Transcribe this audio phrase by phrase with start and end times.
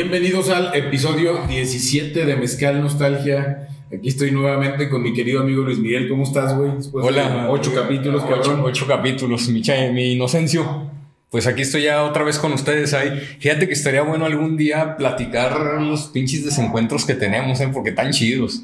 [0.00, 3.68] Bienvenidos al episodio 17 de Mezcal Nostalgia.
[3.92, 6.08] Aquí estoy nuevamente con mi querido amigo Luis Miguel.
[6.08, 6.70] ¿Cómo estás, güey?
[6.76, 7.28] Después Hola.
[7.28, 8.60] de ocho capítulos, ocho, cabrón.
[8.62, 9.60] ocho capítulos, mi,
[9.92, 10.88] mi inocencio.
[11.30, 13.10] Pues aquí estoy ya otra vez con ustedes ahí.
[13.40, 17.68] Fíjate que estaría bueno algún día platicar los pinches desencuentros que tenemos, ¿eh?
[17.72, 18.62] porque están chidos.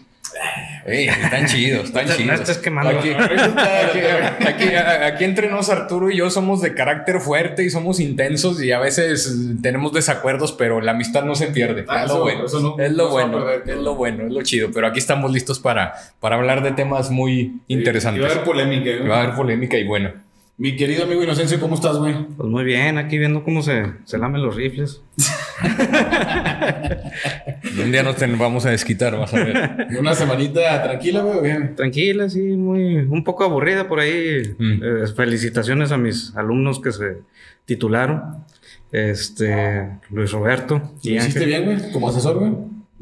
[0.86, 2.40] Ey, están chidos, están No te- no chidos.
[2.40, 2.98] estés quemando.
[2.98, 8.00] Aquí, aquí- aquí- aquí entre nos, Arturo y yo somos de carácter fuerte y somos
[8.00, 11.84] intensos y a veces tenemos desacuerdos, pero la amistad no se pierde.
[11.88, 14.70] Ah, es lo bueno, no- es lo bueno, perder, es lo bueno, es lo chido.
[14.74, 18.22] Pero aquí estamos listos para, para hablar de temas muy Y interesantes.
[18.22, 19.08] va a haber polémica, güey.
[19.08, 20.10] Va a haber polémica y bueno.
[20.56, 22.14] Mi querido amigo Inocencio, ¿cómo estás, güey?
[22.36, 25.02] Pues muy bien, aquí viendo cómo se, se lamen los rifles.
[27.82, 29.88] Un día nos ten- vamos a desquitar, vas a ver.
[29.98, 31.38] Una semanita tranquila, güey.
[31.38, 31.74] o bien?
[31.74, 34.54] Tranquila, sí, muy, un poco aburrida por ahí.
[34.56, 34.82] Mm.
[34.82, 37.16] Eh, felicitaciones a mis alumnos que se
[37.64, 38.44] titularon.
[38.92, 41.46] Este, Luis Roberto ¿Lo y hiciste Ángel.
[41.46, 41.90] bien, güey?
[41.92, 42.52] Como asesor, güey.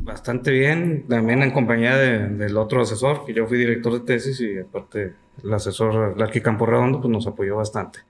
[0.04, 4.40] Bastante bien, también en compañía de- del otro asesor, que yo fui director de tesis
[4.40, 8.00] y aparte el asesor Larky Campo Redondo pues nos apoyó bastante.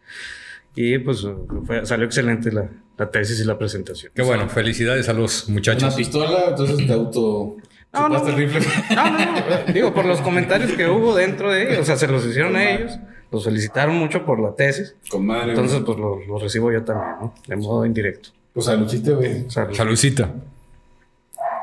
[0.74, 1.26] Y pues
[1.66, 4.10] fue- salió excelente la, la tesis y la presentación.
[4.14, 5.94] Qué bueno, felicidades a los Una muchachos.
[5.94, 7.56] pistola, entonces te auto.
[7.92, 8.26] No, no.
[8.26, 8.60] el rifle.
[8.96, 9.18] No, no,
[9.66, 9.72] no.
[9.74, 11.80] Digo, por los comentarios que hubo dentro de ellos.
[11.80, 12.98] O sea, se los hicieron a ellos.
[13.30, 14.96] Los felicitaron mucho por la tesis.
[15.10, 15.50] Con madre.
[15.50, 17.34] Entonces, pues lo, lo recibo yo también, ¿no?
[17.46, 18.30] De modo indirecto.
[18.54, 19.50] Pues saludcita, güey.
[19.50, 20.30] Sea, Saludcita.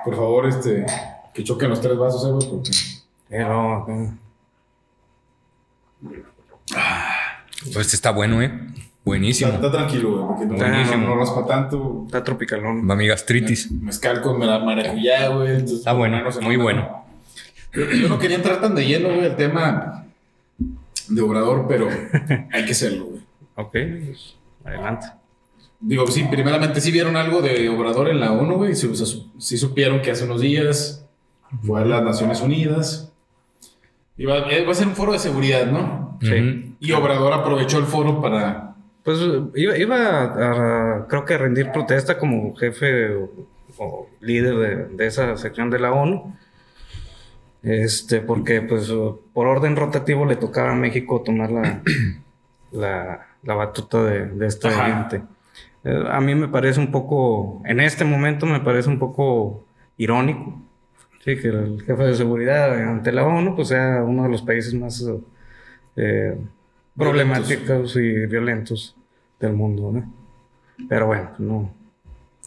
[0.05, 0.86] Por favor, este.
[1.33, 2.50] Que choquen los tres vasos, eh, güey.
[2.50, 2.72] Porque.
[3.30, 4.11] pero, eh,
[7.73, 8.52] Pues este está bueno, ¿eh?
[9.03, 9.52] Buenísimo.
[9.52, 10.28] está tranquilo, güey.
[10.28, 10.97] Porque no, Buenísimo.
[10.97, 12.03] no, no raspa tanto.
[12.06, 12.89] está tropicalón.
[12.89, 13.72] Va mi gastritis.
[13.72, 15.52] Mezcal con la maracuyá, güey.
[15.52, 17.06] entonces, Está bueno, no se muy bueno.
[17.73, 20.06] Yo, yo no quería entrar tan de lleno, güey, el tema
[21.08, 21.88] de Obrador, pero
[22.51, 23.22] hay que hacerlo, güey.
[23.56, 25.07] Ok, pues, adelante.
[25.81, 28.75] Digo, sí, primeramente sí vieron algo de Obrador en la ONU, güey.
[28.75, 31.06] Sí, o sea, su- sí supieron que hace unos días
[31.63, 33.12] fue a las Naciones Unidas.
[34.18, 36.18] Iba, eh, va a ser un foro de seguridad, ¿no?
[36.22, 36.75] Sí.
[36.81, 38.75] Y Obrador aprovechó el foro para...
[39.03, 39.19] Pues
[39.56, 40.23] iba, iba a,
[40.97, 43.29] a- creo que a rendir protesta como jefe o,
[43.78, 46.35] o líder de, de esa sección de la ONU.
[47.63, 48.91] Este, porque pues
[49.34, 51.81] por orden rotativo le tocaba a México tomar la,
[52.72, 54.88] la, la batuta de, de este Ajá.
[55.01, 55.22] ente.
[55.84, 59.66] Eh, a mí me parece un poco, en este momento me parece un poco
[59.97, 60.62] irónico.
[61.23, 64.73] Sí, que el jefe de seguridad ante la ONU pues sea uno de los países
[64.73, 65.06] más
[65.97, 66.38] eh,
[66.95, 68.95] problemáticos y violentos
[69.39, 70.13] del mundo, ¿no?
[70.88, 71.73] Pero bueno, no.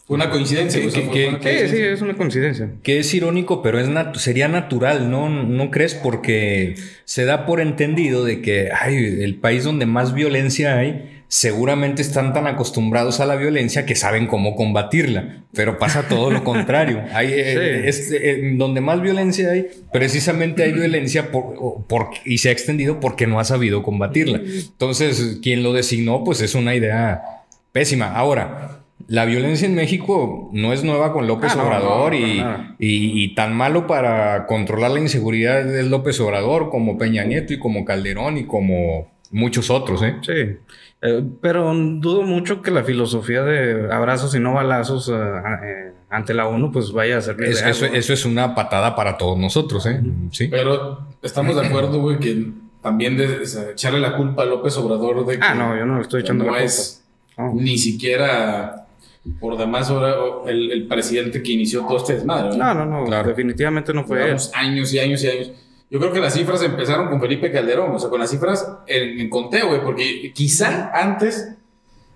[0.08, 0.80] Una coincidencia.
[0.80, 1.76] ¿Qué- o sea, qué- fue qué- una Sí, coincidencia.
[1.78, 2.70] sí, es una coincidencia.
[2.82, 5.28] Que es irónico, pero es nat- sería natural, ¿no?
[5.28, 5.94] ¿No crees?
[5.94, 12.02] Porque se da por entendido de que ay, el país donde más violencia hay, seguramente
[12.02, 15.38] están tan acostumbrados a la violencia que saben cómo combatirla.
[15.54, 17.00] Pero pasa todo lo contrario.
[17.14, 17.88] Hay, eh, Sí.
[17.88, 23.00] es, eh, donde más violencia hay, precisamente hay violencia por, por- y se ha extendido
[23.00, 24.42] porque no ha sabido combatirla.
[24.44, 27.22] Entonces, quien lo designó, pues es una idea
[27.72, 28.12] pésima.
[28.14, 28.78] Ahora.
[29.08, 32.18] La violencia en México no es nueva con López Ah, no, Obrador no,
[32.78, 37.58] y, y tan malo para controlar la inseguridad es López Obrador como Peña Nieto y
[37.58, 40.16] como Calderón y como muchos otros, ¿eh?
[40.22, 40.56] Sí.
[41.04, 46.32] Eh, pero dudo mucho que la filosofía de abrazos y no balazos eh, eh, ante
[46.32, 49.84] la ONU pues vaya a servir Es- eso, eso es una patada para todos nosotros,
[49.86, 50.00] ¿eh?
[50.30, 50.46] Sí.
[50.48, 52.50] Pero estamos de acuerdo, güey, que
[52.82, 53.42] también de,
[53.72, 56.44] echarle la culpa a López Obrador de que Ah, no, yo no le estoy echando
[56.44, 56.66] no la culpa.
[56.72, 57.02] es
[57.36, 57.52] No.
[57.54, 58.86] ni siquiera
[59.40, 60.14] por demás ahora
[60.48, 62.56] el, el presidente que inició todo este desmadre.
[62.56, 63.28] No, no, no, Claro.
[63.28, 64.24] definitivamente no fue él.
[64.24, 65.52] Llevamos años y años y años.
[65.92, 69.20] Yo creo que las cifras empezaron con Felipe Calderón, o sea, con las cifras en,
[69.20, 71.54] en conteo, güey, porque quizá antes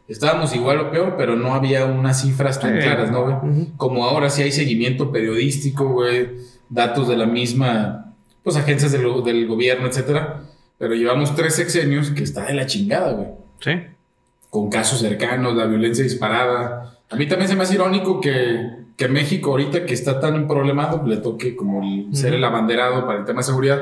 [0.09, 3.67] estábamos igual o peor, pero no había unas cifras tan claras, ¿no, güey?
[3.77, 6.31] Como ahora sí hay seguimiento periodístico, güey,
[6.71, 10.41] datos de la misma, pues agencias del gobierno, etcétera.
[10.79, 13.29] Pero llevamos tres sexenios que está de la chingada, güey.
[13.61, 13.73] Sí.
[14.49, 16.99] Con casos cercanos, la violencia disparada.
[17.11, 21.07] A mí también se me hace irónico que, que México, ahorita que está tan problemado,
[21.07, 23.81] le toque como el- ser el abanderado para el tema de seguridad.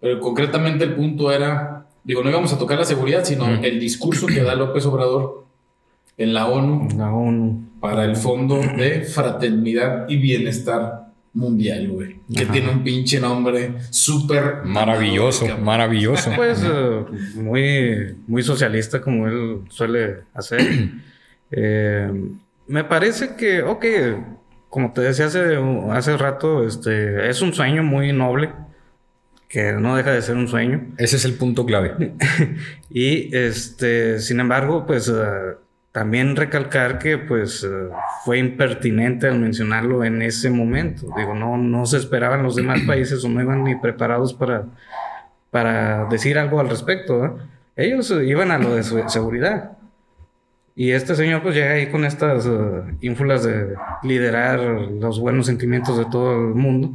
[0.00, 4.26] Pero concretamente el punto era, digo, no íbamos a tocar la seguridad, sino el discurso
[4.26, 5.44] que da López Obrador
[6.16, 7.64] en la ONU La ONU.
[7.80, 11.02] para el Fondo de Fraternidad y Bienestar
[11.36, 12.20] Mundial, güey.
[12.32, 12.52] Que Ajá.
[12.52, 14.60] tiene un pinche nombre súper...
[14.64, 16.30] Maravilloso, maravilloso.
[16.36, 20.60] Pues eh, muy, muy socialista como él suele hacer.
[21.56, 22.10] Eh,
[22.66, 23.84] me parece que, ok,
[24.74, 25.56] como te decía hace,
[25.92, 28.50] hace rato, este, es un sueño muy noble,
[29.48, 30.88] que no deja de ser un sueño.
[30.98, 31.94] Ese es el punto clave.
[32.90, 35.12] Y este, sin embargo, pues eh,
[35.92, 37.68] también recalcar que pues eh,
[38.24, 41.06] fue impertinente al mencionarlo en ese momento.
[41.16, 44.64] Digo, no, no se esperaban los demás países o no iban ni preparados para,
[45.52, 47.24] para decir algo al respecto.
[47.24, 47.30] ¿eh?
[47.76, 49.78] Ellos iban a lo de su seguridad.
[50.76, 55.96] Y este señor pues llega ahí con estas uh, ínfulas de liderar los buenos sentimientos
[55.96, 56.92] de todo el mundo.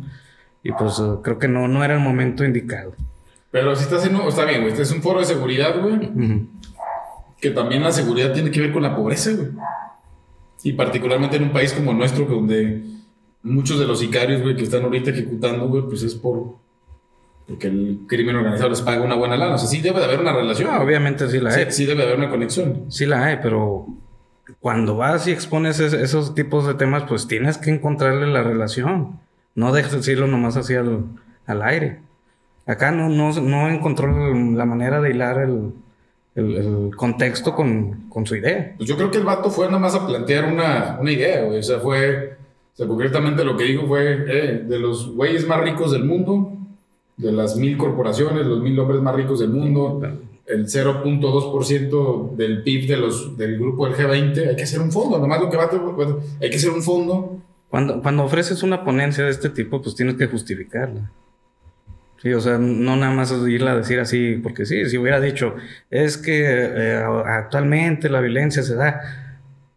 [0.64, 2.94] Y pues uh, creo que no, no era el momento indicado.
[3.52, 6.12] Pero si estás en un, está bien, güey, este es un foro de seguridad, güey.
[7.40, 9.50] Que también la seguridad tiene que ver con la pobreza, güey.
[10.64, 12.84] Y particularmente en un país como el nuestro, donde
[13.42, 16.58] muchos de los sicarios, güey, que están ahorita ejecutando, güey, pues es por...
[17.50, 19.56] Porque el crimen organizado les paga una buena lana.
[19.56, 20.70] O sea, sí debe de haber una relación.
[20.72, 21.72] Ah, obviamente sí la Sí, hay.
[21.72, 22.86] sí debe de haber una conexión.
[22.90, 23.88] Sí la hay, pero
[24.62, 29.20] cuando vas y expones es- esos tipos de temas, pues tienes que encontrarle la relación.
[29.56, 31.06] No dejes de decirlo nomás así al,
[31.48, 32.00] al aire.
[32.68, 34.08] Acá no, no, no encontró
[34.56, 35.72] la manera de hilar el,
[36.36, 38.74] el- el contexto con, con su idea.
[38.78, 41.60] Pues yo creo que el vato fue nada más a plantear una, una idea, güey.
[41.60, 42.38] O sea, fue...
[42.74, 46.54] O sea, concretamente lo que dijo fue, eh, de los güeyes más ricos del mundo,
[47.20, 50.02] de las mil corporaciones, los mil hombres más ricos del mundo,
[50.48, 55.20] el 0.2% del PIB de los, del grupo del G20, hay que hacer un fondo,
[55.20, 55.70] nomás lo que va a
[56.42, 57.40] hay que hacer un fondo.
[57.70, 61.12] Cuando, cuando ofreces una ponencia de este tipo, pues tienes que justificarla.
[62.22, 65.56] Sí, o sea, no nada más irla a decir así, porque sí, si hubiera dicho,
[65.90, 69.29] es que eh, actualmente la violencia se da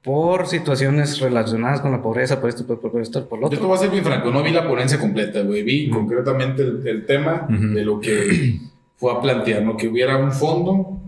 [0.02, 3.56] por situaciones relacionadas con la pobreza, por esto, por, por esto, por lo Yo te
[3.56, 3.69] otro.
[3.69, 6.00] voy a ser bien franco, no vi la ponencia completa, güey, vi Ujú.
[6.00, 7.69] concretamente el, el tema Ujú.
[7.75, 8.58] de lo que
[8.96, 9.76] fue a plantear, ¿no?
[9.76, 10.99] Que hubiera un fondo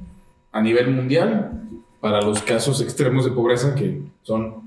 [0.52, 1.60] a nivel mundial
[2.00, 4.62] para los casos extremos de pobreza, que son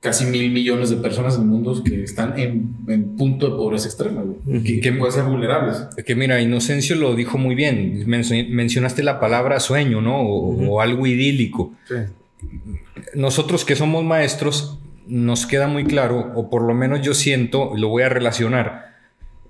[0.00, 3.86] casi mil millones de personas en el mundo que están en, en punto de pobreza
[3.88, 4.62] extrema, güey.
[4.62, 5.88] Que, que pueden ser vulnerables.
[6.06, 8.04] Que mira, Inocencio lo dijo muy bien.
[8.06, 10.20] Mencio- mencionaste la palabra sueño, ¿no?
[10.20, 10.72] O, Ujú.
[10.74, 11.72] o algo idílico.
[11.88, 11.96] Sí.
[13.14, 17.88] Nosotros que somos maestros, nos queda muy claro, o por lo menos yo siento, lo
[17.88, 18.90] voy a relacionar.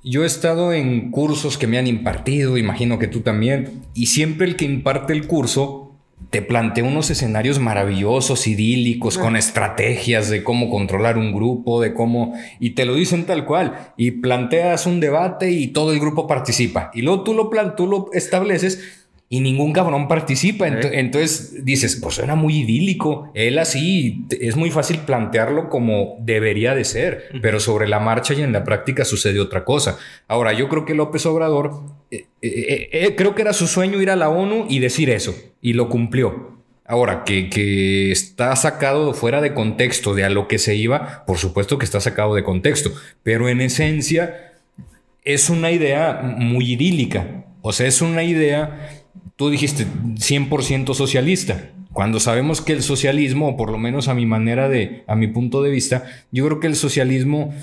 [0.02, 4.46] Yo he estado en cursos que me han impartido, imagino que tú también, y siempre
[4.46, 5.90] el que imparte el curso
[6.28, 12.34] te plantea unos escenarios maravillosos, idílicos, con estrategias de cómo controlar un grupo, de cómo...
[12.60, 13.92] Y te lo dicen tal cual.
[13.96, 16.90] Y planteas un debate y todo el grupo participa.
[16.94, 18.99] Y luego tú lo, plan tú lo estableces
[19.32, 20.66] y ningún cabrón participa.
[20.66, 20.90] Ent-.
[20.92, 23.30] Entonces dices, pues suena muy idílico.
[23.32, 28.42] Él así, es muy fácil plantearlo como debería de ser, pero sobre la marcha y
[28.42, 29.98] en la práctica sucede otra cosa.
[30.26, 31.80] Ahora, yo creo que López Obrador,
[32.10, 35.34] eh, eh, eh, creo que era su sueño ir a la ONU y decir eso,
[35.62, 36.58] y lo cumplió.
[36.84, 41.38] Ahora, que, que está sacado fuera de contexto de a lo que se iba, por
[41.38, 42.90] supuesto que está sacado de contexto,
[43.22, 44.54] pero en esencia
[45.22, 47.44] es una idea muy idílica.
[47.62, 48.99] O sea, es una idea,
[49.40, 51.70] tú dijiste, 100% socialista.
[51.94, 55.28] Cuando sabemos que el socialismo, o por lo menos a mi manera de, a mi
[55.28, 57.54] punto de vista, yo creo que el socialismo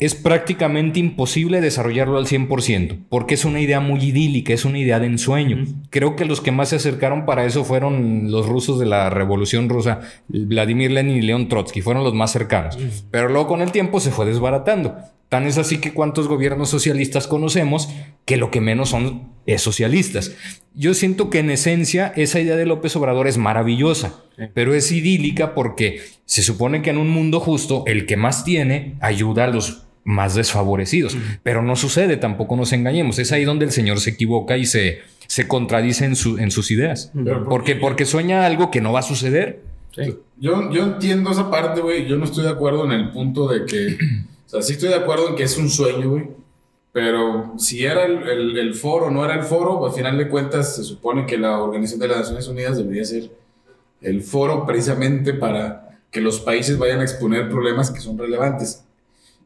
[0.00, 4.98] es prácticamente imposible desarrollarlo al 100%, porque es una idea muy idílica, es una idea
[4.98, 5.64] de ensueño.
[5.90, 9.68] Creo que los que más se acercaron para eso fueron los rusos de la Revolución
[9.68, 12.76] Rusa, Vladimir Lenin y León Trotsky, fueron los más cercanos.
[13.12, 14.96] Pero luego con el tiempo se fue desbaratando.
[15.32, 17.88] Tan es así que cuántos gobiernos socialistas conocemos
[18.26, 20.36] que lo que menos son es socialistas.
[20.74, 24.44] Yo siento que en esencia esa idea de López Obrador es maravillosa, Sí.
[24.52, 28.96] pero es idílica porque se supone que en un mundo justo el que más tiene
[29.00, 33.70] ayuda a los más desfavorecidos, pero no sucede, tampoco nos engañemos, es ahí donde el
[33.72, 34.98] señor se equivoca y se,
[35.28, 38.98] se contradice en, su- en sus ideas, Pero porque, porque sueña algo que no va
[38.98, 39.62] a suceder.
[39.96, 40.14] Sí.
[40.38, 42.06] Yo, yo entiendo esa parte, güey.
[42.06, 43.96] Yo no estoy de acuerdo en el punto de que.
[44.52, 46.28] O sea, sí estoy de acuerdo en que es un sueño, güey.
[46.92, 50.28] Pero si era el, el, el foro o no era el foro, al final de
[50.28, 53.30] cuentas se supone que la Organización de las Naciones Unidas debería ser
[54.02, 58.84] el foro precisamente para que los países vayan a exponer problemas que son relevantes.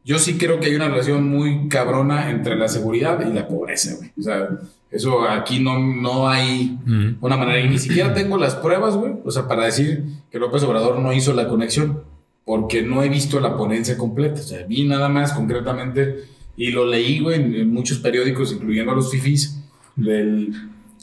[0.03, 3.95] Yo sí creo que hay una relación muy cabrona entre la seguridad y la pobreza,
[3.95, 4.11] güey.
[4.19, 4.49] O sea,
[4.91, 6.77] eso aquí no, no hay
[7.21, 7.61] una manera.
[7.61, 9.13] Y ni siquiera tengo las pruebas, güey.
[9.23, 12.03] O sea, para decir que López Obrador no hizo la conexión.
[12.47, 14.39] Porque no he visto la ponencia completa.
[14.41, 16.23] O sea, vi nada más concretamente
[16.55, 19.61] y lo leí, güey, en, en muchos periódicos, incluyendo a los FIFIs,
[19.95, 20.53] del,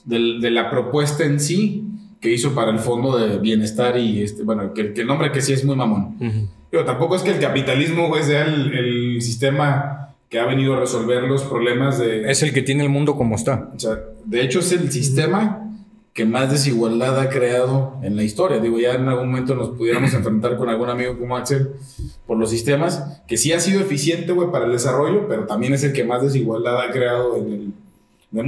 [0.05, 1.85] del- de la propuesta en sí
[2.21, 5.43] que hizo para el Fondo de Bienestar y este, bueno, que, que el nombre que
[5.43, 6.17] sí es muy mamón.
[6.19, 6.49] Ujú.
[6.71, 10.81] Pero tampoco es que el capitalismo, güey, sea el, el sistema que ha venido a
[10.81, 12.29] resolver los problemas de...
[12.31, 13.71] Es el que tiene el mundo como está.
[13.77, 15.74] O sea, de hecho es el sistema
[16.15, 18.61] que más desigualdad ha creado en la historia.
[18.61, 21.73] Digo, ya en algún momento nos pudiéramos enfrentar con algún amigo como Axel
[22.27, 25.83] por los sistemas, que sí ha sido eficiente, güey, para el desarrollo, pero también es
[25.83, 27.73] el que más desigualdad ha creado en el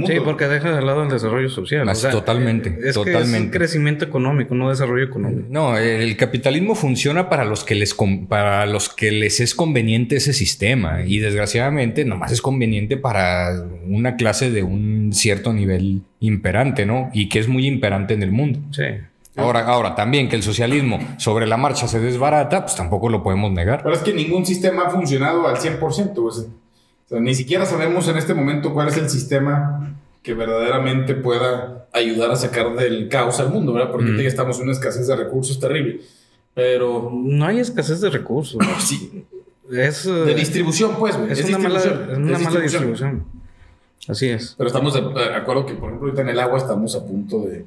[0.05, 1.87] Sí, porque deja de lado el desarrollo social.
[2.11, 3.47] totalmente, es totalmente.
[3.47, 5.47] es crecimiento económico, no desarrollo económico.
[5.49, 7.95] No, el capitalismo funciona para los que les
[8.27, 14.17] para los que les es conveniente ese sistema y desgraciadamente nomás es conveniente para una
[14.17, 17.09] clase de un cierto nivel imperante, ¿no?
[17.13, 18.59] Y que es muy imperante en el mundo.
[18.71, 18.83] Sí.
[19.37, 23.51] Ahora, ahora también que el socialismo sobre la marcha se desbarata, pues tampoco lo podemos
[23.51, 23.83] negar.
[23.83, 26.47] Pero es que ningún sistema ha funcionado al 100%.
[27.09, 32.31] Pues ni siquiera sabemos en este momento cuál es el sistema que verdaderamente pueda ayudar
[32.31, 33.91] a sacar del caos al mundo, ¿verdad?
[33.91, 36.01] Porque ya estamos en una escasez de recursos terrible.
[36.53, 37.09] Pero...
[37.13, 38.61] No hay escasez de recursos.
[38.79, 39.25] sí.
[39.71, 41.81] Es, de distribución, pues, Es, una, mala,
[42.15, 43.25] una mala distribución.
[44.07, 44.55] Así es.
[44.57, 44.99] Pero estamos de
[45.35, 47.65] acuerdo que, por ejemplo, ahorita en el agua estamos a punto de...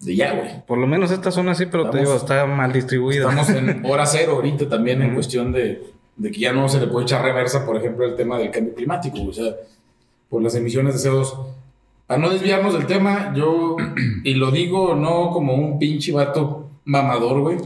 [0.00, 0.66] De ya, güey.
[0.66, 3.30] Por lo menos esta zona sí, pero te digo, está mal distribuida.
[3.30, 5.91] Estamos en hora cero ahorita también en cuestión de
[6.22, 8.74] de que ya no se le puede echar reversa, por ejemplo, el tema del cambio
[8.74, 9.52] climático, o sea,
[10.30, 11.46] por las emisiones de CO2.
[12.06, 13.76] Para no desviarnos del tema, yo,
[14.24, 17.58] y lo digo no como un pinche vato mamador, güey,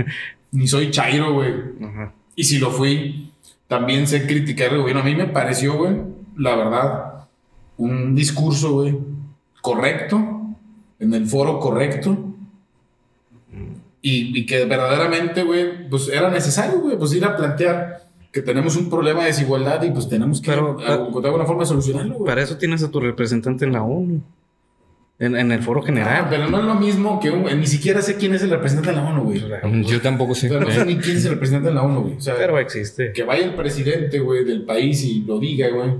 [0.52, 1.54] ni soy chairo, güey,
[2.36, 3.32] y si lo fui,
[3.66, 5.02] también sé criticar el gobierno.
[5.02, 5.96] A mí me pareció, güey,
[6.36, 7.26] la verdad,
[7.78, 8.96] un discurso, güey,
[9.60, 10.54] correcto,
[11.00, 12.16] en el foro correcto,
[14.06, 18.03] y, que verdaderamente, güey, pues era necesario, güey, pues ir a plantear
[18.34, 22.14] que tenemos un problema de desigualdad y pues tenemos que encontrar una forma de solucionarlo,
[22.16, 22.26] güey.
[22.26, 24.20] Para eso tienes a tu representante en la ONU.
[25.20, 26.24] En, el foro general.
[26.24, 28.90] Ah, pero no es lo mismo que un, ni siquiera sé quién es el representante
[28.90, 29.42] de la ONU, güey.
[29.84, 30.50] Yo tampoco sé.
[30.50, 32.16] no sé ni quién es el representante de la ONU, güey.
[32.36, 33.12] pero existe.
[33.12, 35.90] Que vaya el presidente, güey, del país y lo diga, güey.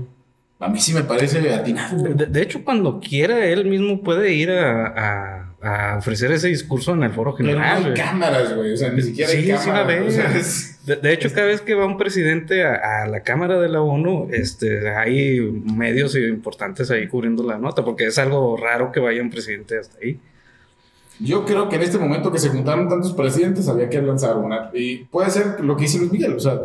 [0.59, 2.03] A mí sí me parece atinado.
[2.03, 7.03] De, de, hecho, cuando quiera, él mismo puede ir a a ofrecer ese discurso en
[7.03, 7.81] el foro general.
[7.81, 8.73] no hay cámaras, güey.
[8.73, 10.74] O sea, ni siquiera hay cámaras.
[10.85, 14.89] De, hecho, cada vez que va un presidente a, la Cámara de la ONU, este,
[14.89, 19.79] hay medios importantes ahí cubriendo la nota, porque es algo raro que vaya un presidente
[19.79, 20.19] hasta ahí.
[21.19, 24.69] Yo creo que en este momento que se juntaron tantos presidentes, había que lanzar una.
[24.73, 26.35] Y puede ser lo que hizo Luis Miguel.
[26.35, 26.59] O sea,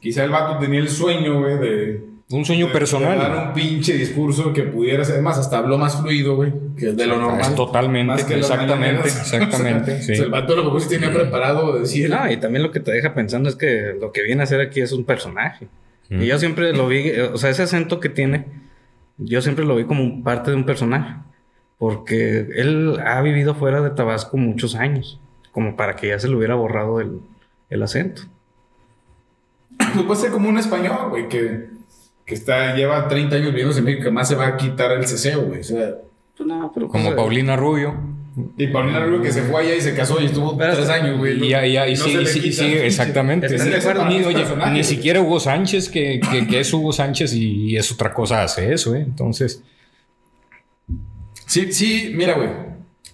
[0.00, 3.18] quizá el vato tenía el sueño, güey, de un sueño personal.
[3.18, 5.20] dar un pinche discurso que pudiera ser.
[5.22, 7.54] más hasta habló más fluido, güey, que de lo normal.
[7.54, 10.02] totalmente, exactamente, exactamente.
[10.02, 10.12] sí.
[10.12, 12.10] el vato lo mejor sí tenía preparado decir.
[12.10, 14.60] No, y también lo que te deja pensando es que lo que viene a hacer
[14.60, 15.68] aquí es un personaje.
[16.10, 18.44] Y yo siempre lo vi, o sea, ese acento que tiene,
[19.16, 21.16] yo siempre lo vi como parte de un personaje.
[21.78, 25.18] Porque él ha vivido fuera de Tabasco muchos años,
[25.52, 27.20] como para que ya se le hubiera borrado el,
[27.70, 28.22] el acento.
[29.94, 31.71] Pues puede ser como un español, güey, que
[32.24, 35.06] que está, lleva 30 años viviendo en México, que más se va a quitar el
[35.06, 35.60] ceseo, güey.
[35.60, 35.94] O sea,
[36.36, 37.94] pues no, pero como pues, Paulina Rubio.
[38.56, 41.34] Y Paulina Rubio que se fue allá y se casó y estuvo tres años, güey.
[41.34, 43.48] Y, sí, sí, sí, exactamente.
[44.08, 48.14] Ni, oye, ni siquiera Hugo Sánchez, que, que, que, es Hugo Sánchez y es otra
[48.14, 49.00] cosa, hace eso, ¿eh?
[49.00, 49.62] Entonces.
[51.46, 52.71] Sí, sí, mira, güey.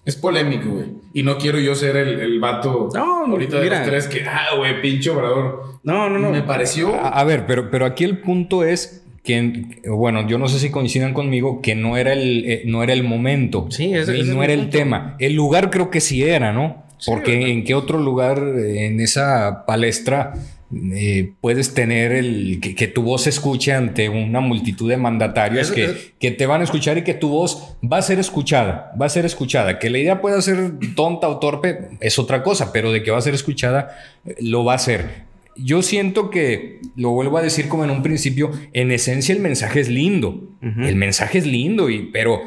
[0.09, 0.87] Es polémico, güey.
[1.13, 4.57] Y no quiero yo ser el, el vato no, ahorita de los tres que, ah,
[4.57, 5.81] güey, pinche obrador.
[5.83, 6.31] No, no, no.
[6.31, 6.95] Me pareció.
[6.95, 11.13] A, ver, pero, pero aquí el punto es que, bueno, yo no sé si coincidan
[11.13, 13.67] conmigo, que no era el, eh, no era el momento.
[13.69, 15.15] Sí, y no era el tema.
[15.19, 16.85] El lugar creo que sí era, ¿no?
[17.05, 20.33] Porque en qué otro lugar en esa palestra
[20.75, 26.13] eh, puedes tener el que, tu voz se escuche ante una multitud de mandatarios que,
[26.19, 29.09] que, te van a escuchar y que tu voz va a ser escuchada, va a
[29.09, 29.79] ser escuchada.
[29.79, 33.19] Que la idea pueda ser tonta o torpe es otra cosa, pero de que va
[33.19, 33.97] a ser escuchada,
[34.41, 38.53] lo va a ser yo siento que, lo vuelvo a decir como en un principio,
[38.73, 40.49] en esencia el mensaje es lindo.
[40.61, 42.43] El mensaje es lindo, y, pero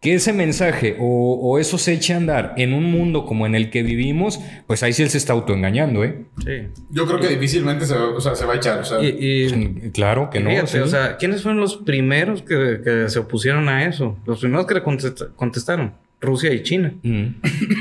[0.00, 3.70] que ese mensaje o, eso se eche a andar en un mundo como en el
[3.70, 6.24] que vivimos, pues ahí sí él se está autoengañando, ¿eh?
[6.44, 6.68] Sí.
[6.90, 8.78] Yo creo que difícilmente se va, se va a echar.
[8.80, 10.50] O sea, y, claro que no.
[10.62, 14.16] O sea, ¿quiénes fueron los primeros que, se opusieron a eso?
[14.24, 15.94] Los primeros que le contestaron.
[16.20, 16.94] Rusia y China.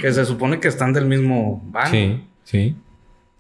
[0.02, 1.92] Que se supone que están del mismo bando.
[1.92, 2.76] Sí, sí.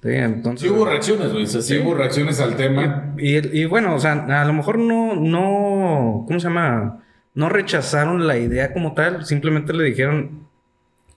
[0.03, 0.69] Sí, entonces.
[0.69, 1.48] Sí hubo reacciones, güey.
[1.48, 3.15] sí, hubo reacciones al tema.
[3.17, 6.24] Y, bueno, o sea, a lo mejor no, no.
[6.27, 7.03] ¿Cómo se llama?
[7.38, 10.48] No rechazaron la idea como tal, simplemente le dijeron.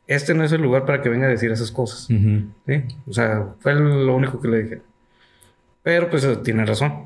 [0.07, 2.09] Este no es el lugar para que venga a decir esas cosas.
[2.09, 2.85] ¿Sí?
[3.07, 4.83] O sea, fue lo único que le dije.
[5.83, 7.05] Pero pues tiene razón.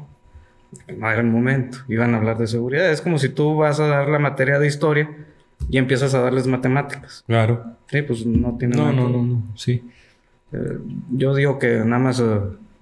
[0.96, 1.78] No era el momento.
[1.86, 2.90] Iban a hablar de seguridad.
[2.90, 5.08] Es como si tú vas a dar la materia de historia
[5.68, 7.22] y empiezas a darles matemáticas.
[7.28, 7.76] Claro.
[7.86, 9.42] Sí, pues no tiene No, no, no, no.
[9.54, 9.88] Sí.
[10.50, 10.78] Eh,
[11.12, 12.40] yo digo que nada más eh,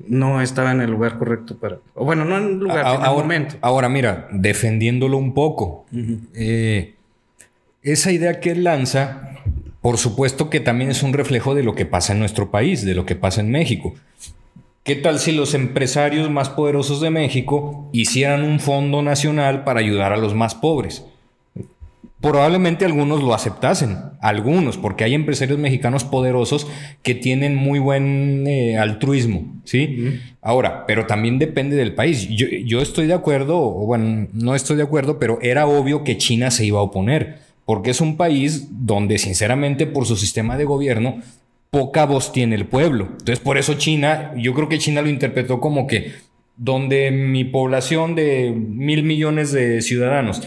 [0.09, 1.79] no estaba en el lugar correcto para.
[1.95, 3.57] O bueno, no en el lugar, en el momento.
[3.61, 5.87] Ahora, mira, defendiéndolo un poco.
[6.35, 6.95] Eh,
[7.83, 9.37] esa idea que él lanza,
[9.81, 12.95] por supuesto que también es un reflejo de lo que pasa en nuestro país, de
[12.95, 13.95] lo que pasa en México.
[14.85, 20.13] ¿Qué tal si los empresarios más poderosos de México hicieran un fondo nacional para ayudar
[20.13, 21.05] a los más pobres?
[22.23, 26.69] Probablemente algunos lo aceptasen, algunos, porque hay empresarios mexicanos poderosos
[27.03, 30.21] que tienen muy buen eh, altruismo, ¿sí?
[30.41, 32.29] Ahora, pero también depende del país.
[32.31, 36.17] Yo, yo estoy de acuerdo, o bueno, no estoy de acuerdo, pero era obvio que
[36.17, 40.65] China se iba a oponer, porque es un país donde sinceramente por su sistema de
[40.65, 41.21] gobierno
[41.71, 43.09] poca voz tiene el pueblo.
[43.11, 46.13] Entonces, por eso China, yo creo que China lo interpretó como que
[46.57, 50.43] donde mi población de mil millones de ciudadanos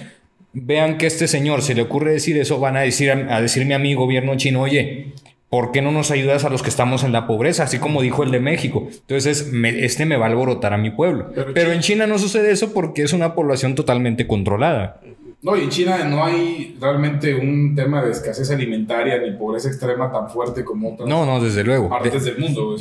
[0.55, 3.75] vean que a este señor se le ocurre decir eso, van a, decir, a decirme
[3.75, 5.13] a mi gobierno chino, oye,
[5.49, 7.63] ¿por qué no nos ayudas a los que estamos en la pobreza?
[7.63, 8.87] Así como dijo el de México.
[8.89, 11.29] Entonces, este me va a alborotar a mi pueblo.
[11.53, 15.01] Pero, en China no sucede eso porque es una población totalmente controlada.
[15.41, 20.11] No, y en China no hay realmente un tema de escasez alimentaria ni pobreza extrema
[20.11, 21.87] tan fuerte como otras no, no, desde luego.
[21.87, 22.75] partes del mundo.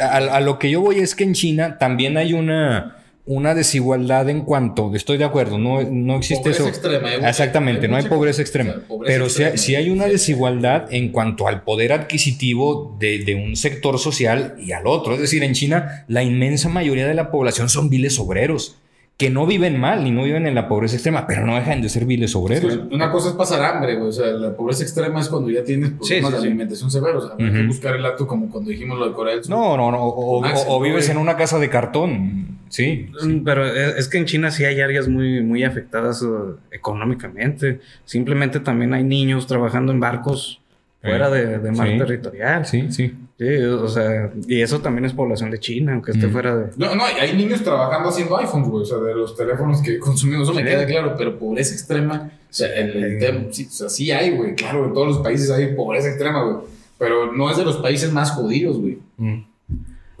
[0.00, 4.42] a, lo que yo voy es que en China también hay una una desigualdad en
[4.42, 6.68] cuanto, estoy de acuerdo, no, no existe pobreza eso.
[6.68, 8.76] Extrema, Exactamente, no hay pobreza extrema.
[9.04, 14.56] pero si hay una desigualdad en cuanto al poder adquisitivo de, de, un sector social
[14.58, 15.14] y al otro.
[15.14, 18.76] Es decir, en China la inmensa mayoría de la población son viles obreros
[19.20, 21.90] que no viven mal ni no viven en la pobreza extrema, pero no dejan de
[21.90, 22.80] ser viles obreros.
[22.90, 24.08] una cosa es pasar hambre, güey.
[24.08, 27.30] O sea, la pobreza extrema es cuando ya tienes problemas de alimentación severos.
[27.38, 29.54] Hay que buscar el acto como cuando dijimos lo de Corea del Sur.
[29.54, 29.98] No, no, no.
[30.02, 32.59] O, vives en una casa de cartón.
[32.70, 33.10] Sí.
[33.22, 37.80] Mm, pero es, que en China sí hay áreas muy, muy afectadas uh, económicamente.
[38.04, 40.62] Simplemente también hay niños trabajando en barcos
[41.02, 42.64] fuera de, de mar territorial.
[42.64, 43.14] Sí, sí.
[43.40, 46.30] Sí, o sea, y eso también es población de China, aunque esté mm.
[46.30, 46.66] fuera de.
[46.76, 50.46] No, no, hay niños trabajando haciendo iPhones, güey, o sea, de los teléfonos que consumimos,
[50.46, 54.10] eso me queda claro, pero pobreza extrema, o sea, el, tema, sí, o sea, sí
[54.10, 56.66] hay, güey, claro, en todos los países hay pobreza extrema, güey,
[56.98, 58.98] pero no es de los países más jodidos, güey.
[59.16, 59.44] Mm.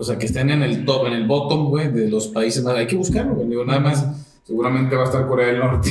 [0.00, 2.74] O sea, que estén en el top, en el bottom, güey, de los países más.
[2.74, 3.48] Hay que buscarlo, güey.
[3.48, 4.06] Digo, nada más,
[4.44, 5.90] seguramente va a estar Corea del Norte.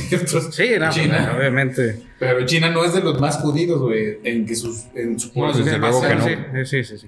[0.50, 2.02] sí, no, China, obviamente.
[2.18, 5.80] Pero China no es de los más jodidos, güey, en que sus, en su población.
[5.80, 6.66] luego que no.
[6.66, 7.06] Sí, sí, sí.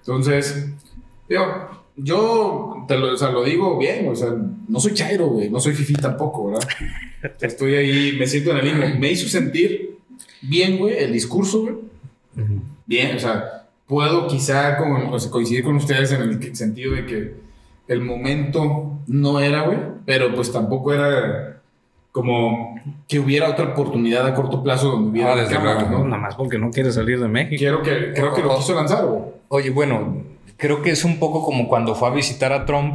[0.00, 0.66] Entonces,
[1.96, 4.34] yo te lo, o sea, lo digo bien, o sea,
[4.66, 6.68] no soy chairo, güey, no soy fifi tampoco, ¿verdad?
[7.40, 8.98] Estoy ahí, me siento en el limbo.
[8.98, 9.96] Me hizo sentir
[10.40, 11.74] bien, güey, el discurso, güey.
[12.84, 13.61] Bien, o sea,
[13.92, 14.78] puedo quizá
[15.30, 17.34] coincidir con ustedes en el sentido de que
[17.88, 19.76] el momento no era, güey,
[20.06, 21.60] pero pues tampoco era
[22.10, 26.04] como que hubiera otra oportunidad a corto plazo donde hubiera ah, cámara, ¿no?
[26.06, 27.58] Nada más porque no quiere salir de México.
[27.58, 29.24] Quiero que, creo que lo quiso lanzar, güey.
[29.48, 30.22] Oye, bueno,
[30.56, 32.94] creo que es un poco como cuando fue a visitar a Trump.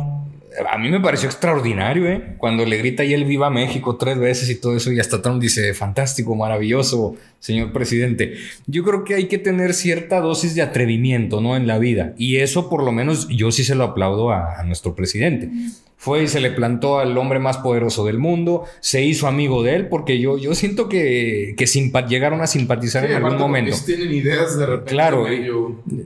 [0.70, 2.36] A mí me pareció extraordinario, ¿eh?
[2.38, 5.42] Cuando le grita y él viva México tres veces y todo eso, y hasta Trump
[5.42, 8.36] dice, fantástico, maravilloso, señor presidente.
[8.66, 11.56] Yo creo que hay que tener cierta dosis de atrevimiento, ¿no?
[11.56, 12.14] En la vida.
[12.18, 15.50] Y eso, por lo menos, yo sí se lo aplaudo a, a nuestro presidente
[16.00, 19.76] fue y se le plantó al hombre más poderoso del mundo, se hizo amigo de
[19.76, 21.66] él, porque yo, yo siento que, que
[22.08, 23.76] llegaron a simpatizar en algún momento.
[23.84, 24.92] Tienen ideas de repente.
[24.92, 25.26] Claro,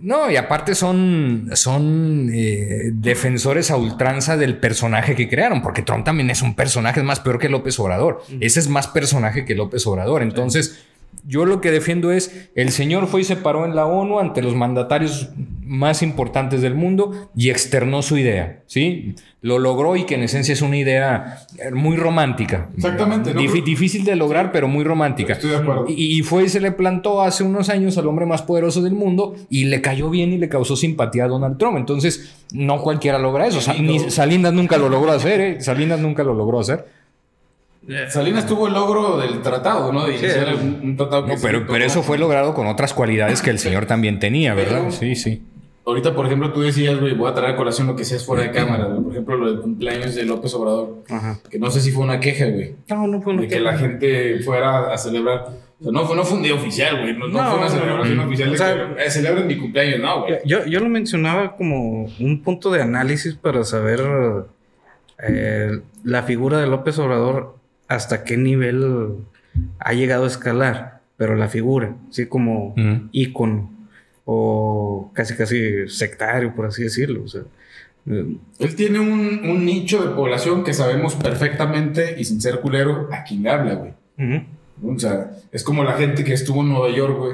[0.02, 6.06] no, y aparte son, son eh, defensores a ultranza del personaje que crearon, porque Trump
[6.06, 8.24] también es un personaje, es más peor que López Obrador.
[8.40, 10.24] Ese es más personaje que López Obrador.
[10.24, 10.86] Entonces.
[11.28, 14.42] Yo lo que defiendo es, el señor fue y se paró en la ONU ante
[14.42, 15.30] los mandatarios
[15.72, 19.16] más importantes del mundo y externó su idea, ¿sí?
[19.40, 22.70] Lo logró y que en esencia es una idea muy romántica.
[22.76, 23.34] Exactamente.
[23.34, 25.32] difícil de lograr, pero muy romántica.
[25.32, 25.86] Estoy de acuerdo.
[25.88, 29.34] Y, fue y se le plantó hace unos años al hombre más poderoso del mundo
[29.50, 31.78] y le cayó bien y le causó simpatía a Donald Trump.
[31.78, 33.74] Entonces, no cualquiera logra eso.
[33.80, 35.62] ni Salinas nunca lo logró hacer, ¿eh?
[35.62, 36.86] Salinas nunca lo logró hacer.
[38.10, 40.06] Salinas tuvo el logro del tratado, ¿no?
[40.06, 43.58] De iniciar un, tratado no, pero, pero eso fue logrado con otras cualidades que el
[43.58, 44.92] señor también tenía, ¿verdad?
[44.92, 45.42] sí, sí.
[45.84, 48.44] Ahorita, por ejemplo, tú decías, güey, voy a traer a colación lo que seas fuera
[48.44, 51.04] de cámara, Por ejemplo, lo del cumpleaños de López Obrador.
[51.10, 51.40] Ajá.
[51.50, 52.76] Que no sé si fue una queja, güey.
[52.88, 55.48] No, no fue una de que la gente fuera a celebrar.
[55.80, 57.18] O sea, no fue, no fue un día oficial, güey.
[57.18, 60.36] No, fue una celebración oficial de que eh, celebren mi cumpleaños, no, güey.
[60.46, 64.02] Yo, yo lo mencionaba como un punto de análisis para saber
[65.28, 67.56] eh, la figura de López Obrador
[67.88, 69.16] hasta qué nivel
[69.80, 72.76] ha llegado a escalar, pero la figura, así como
[73.12, 73.81] ícono
[74.26, 77.26] o casi casi sectario, por así decirlo.
[78.08, 83.24] Eh, Él tiene un, nicho de población que sabemos perfectamente y sin ser culero a
[83.24, 83.94] quién habla, güey.
[84.84, 87.34] O sea, es como la gente que estuvo en Nueva York, güey,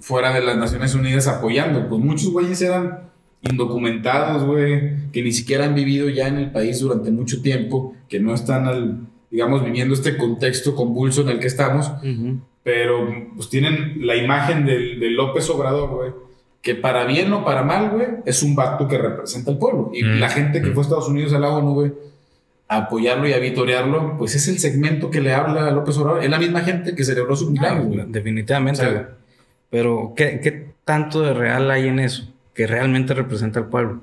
[0.00, 1.88] fuera de las Naciones Unidas apoyando.
[1.88, 3.10] Pues muchos güeyes eran
[3.42, 8.20] indocumentados, güey, que ni siquiera han vivido ya en el país durante mucho tiempo, que
[8.20, 11.90] no están al, digamos, viviendo este contexto convulso en el que estamos,
[12.62, 16.10] pero pues tienen la imagen del, López Obrador, güey,
[16.60, 19.90] que para bien o para mal, güey, es un vato que representa al pueblo.
[19.92, 20.20] Y Mm.
[20.20, 21.92] la gente que fue a Estados Unidos a la ONU, güey,
[22.68, 26.22] a apoyarlo y a vitorearlo, pues es el segmento que le habla a López Obrador.
[26.24, 28.04] Es la misma gente que celebró su cumpleaños, güey.
[28.08, 28.88] Definitivamente.
[28.88, 29.02] Güey.
[29.70, 32.32] Pero, ¿qué, ¿qué tanto de real hay en eso?
[32.54, 34.00] Que realmente representa al pueblo.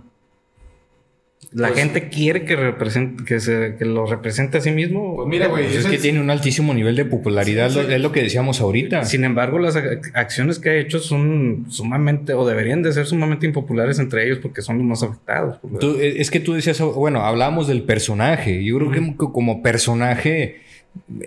[1.52, 5.16] La Pues- gente quiere que, represente, que, se, que lo represente a sí mismo.
[5.16, 7.88] Pues mira, güey, Pues es que es- tiene un altísimo nivel de popularidad, Sí, sí.
[7.88, 9.04] lo- es lo que decíamos ahorita.
[9.06, 13.48] Sin embargo, las ac- acciones que ha hecho son sumamente, o deberían de ser sumamente
[13.48, 15.58] impopulares entre ellos porque son los más afectados.
[15.80, 18.64] Tú- eh, es que tú decías, bueno, hablábamos del personaje.
[18.64, 20.58] Yo creo que como personaje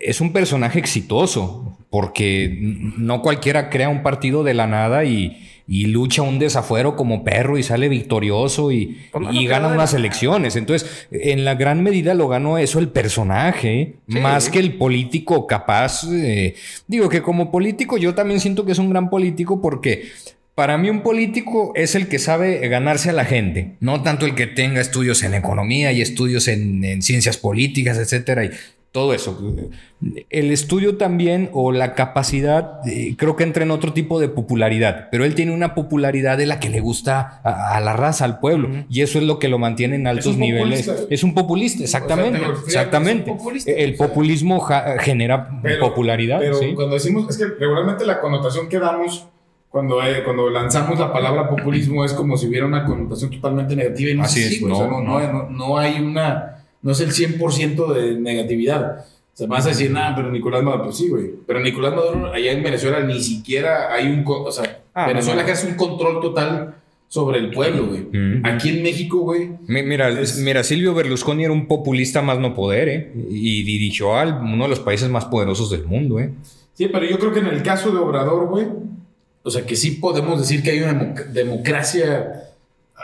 [0.01, 2.55] es un personaje exitoso, porque
[2.97, 7.57] no cualquiera crea un partido de la nada y, y lucha un desafuero como perro
[7.57, 8.97] y sale victorioso y,
[9.31, 10.55] y gana unas elecciones.
[10.55, 14.19] Entonces, en la gran medida lo ganó eso el personaje, Sí.
[14.19, 16.03] más que el político capaz.
[16.11, 16.55] eh,
[16.87, 20.09] digo que como político yo también siento que es un gran político porque
[20.55, 24.35] para mí un político es el que sabe ganarse a la gente, no tanto el
[24.35, 28.51] que tenga estudios en economía y estudios en, en ciencias políticas, etcétera, y
[28.93, 29.35] todo eso.
[30.29, 35.07] El estudio también o la capacidad, eh, creo que entra en otro tipo de popularidad,
[35.11, 38.39] pero él tiene una popularidad de la que le gusta a, a la raza, al
[38.39, 40.83] pueblo, y eso es lo que lo mantiene en altos niveles.
[40.85, 41.13] populista.
[41.13, 43.31] Es un populista, exactamente, exactamente.
[43.31, 44.07] populista, El o sea.
[44.07, 46.73] populismo ja- genera Pero- popularidad, Pero sí.
[46.75, 49.25] cuando decimos, es que regularmente la connotación que damos
[49.69, 54.11] cuando, eh, cuando lanzamos la palabra populismo es como si hubiera una connotación totalmente negativa
[54.11, 54.61] y no Así es.
[54.61, 56.52] O sea, no hay una,
[56.83, 58.99] no es el 100% de negatividad.
[59.33, 61.31] O sea, vas a decir, nada, pero Nicolás Maduro, pues sí, güey.
[61.47, 65.69] Pero Nicolás Maduro, allá en Venezuela, ni siquiera hay un, o sea, Ah, Venezuela no,
[65.69, 66.75] un control total
[67.07, 68.01] sobre el pueblo, güey.
[68.11, 68.45] Mm.
[68.45, 72.53] Aquí en México, güey, Mi- Mira, Es- mira, Silvio Berlusconi era un populista más no
[72.53, 73.11] poder, ¿eh?
[73.29, 76.31] Y dirigió a uno de los países más poderosos del mundo, ¿eh?
[76.75, 78.67] Sí, pero yo creo que en el caso de Obrador, güey,
[79.41, 82.43] o sea, que sí podemos decir que hay una democ- democracia,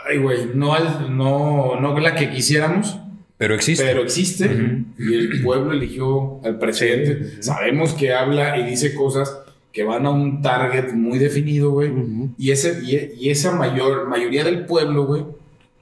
[0.08, 2.98] ay, güey, no, al- no, no la que quisiéramos,
[3.40, 3.82] Pero existe.
[3.82, 7.42] pero existe y el pueblo eligió al presidente.
[7.42, 9.34] Sabemos que habla y dice cosas
[9.72, 11.90] que van a un target muy definido, güey,
[12.36, 15.24] y, ese, y, y esa mayor, mayoría del pueblo, güey,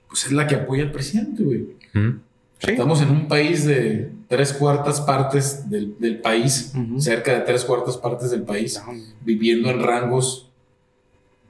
[0.08, 1.66] pues es la que apoya al presidente, güey.
[1.92, 2.70] Sí.
[2.70, 7.96] Estamos en un país de tres cuartas partes del, del país, cerca de tres cuartas
[7.96, 8.80] partes del país,
[9.24, 10.48] viviendo en rangos,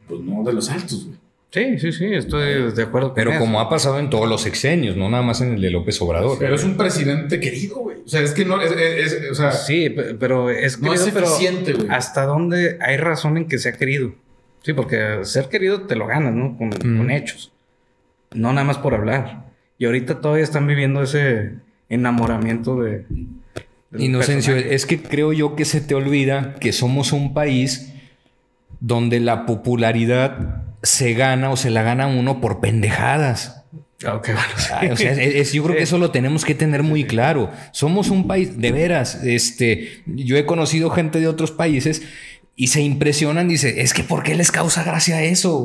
[0.09, 1.19] pues no de los altos, güey.
[1.51, 3.41] Sí, sí, sí, estoy de acuerdo con Pero eso.
[3.41, 6.37] como ha pasado en todos los sexenios, no nada más en el de López Obrador.
[6.39, 7.97] Pero es un presidente querido, güey.
[8.05, 10.93] O sea, es que no, es, es- es- o sea, Sí, pe- pero es no
[10.93, 11.87] es querido, pero eficiente, güey.
[11.91, 14.13] hasta dónde hay razón en que sea querido.
[14.63, 16.57] Sí, porque ser querido te lo ganas, ¿no?
[16.59, 16.99] Con, Mm.
[16.99, 17.51] con hechos.
[18.35, 19.47] No nada más por hablar.
[19.79, 21.53] Y ahorita todavía están viviendo ese
[21.89, 23.07] enamoramiento de...
[23.91, 24.75] del Inocencio, personaje.
[24.75, 27.95] es que creo yo que se te olvida que somos un país
[28.81, 33.65] donde la popularidad se gana o se la gana uno por pendejadas.
[34.05, 34.69] Ah, ok, bueno, sí.
[34.77, 37.51] Ay, o sea, es- es- yo creo que eso lo tenemos que tener muy claro.
[37.73, 42.03] Somos un país, de veras, este, yo he conocido gente de otros países
[42.55, 45.57] y se impresionan, dice, es que ¿por qué les causa gracia eso?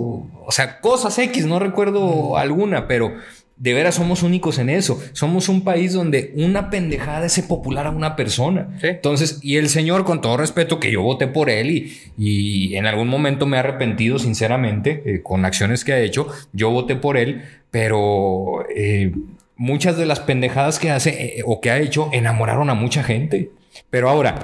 [0.45, 3.13] O sea, cosas X, no recuerdo alguna, pero
[3.55, 5.01] de veras somos únicos en eso.
[5.13, 8.77] Somos un país donde una pendejada es popular a una persona.
[8.81, 8.87] Sí.
[8.87, 12.85] Entonces, y el señor, con todo respeto, que yo voté por él y, y en
[12.87, 17.15] algún momento me he arrepentido, sinceramente, eh, con acciones que ha hecho, yo voté por
[17.17, 19.13] él, pero eh,
[19.55, 23.51] muchas de las pendejadas que hace eh, o que ha hecho enamoraron a mucha gente.
[23.89, 24.35] Pero ahora,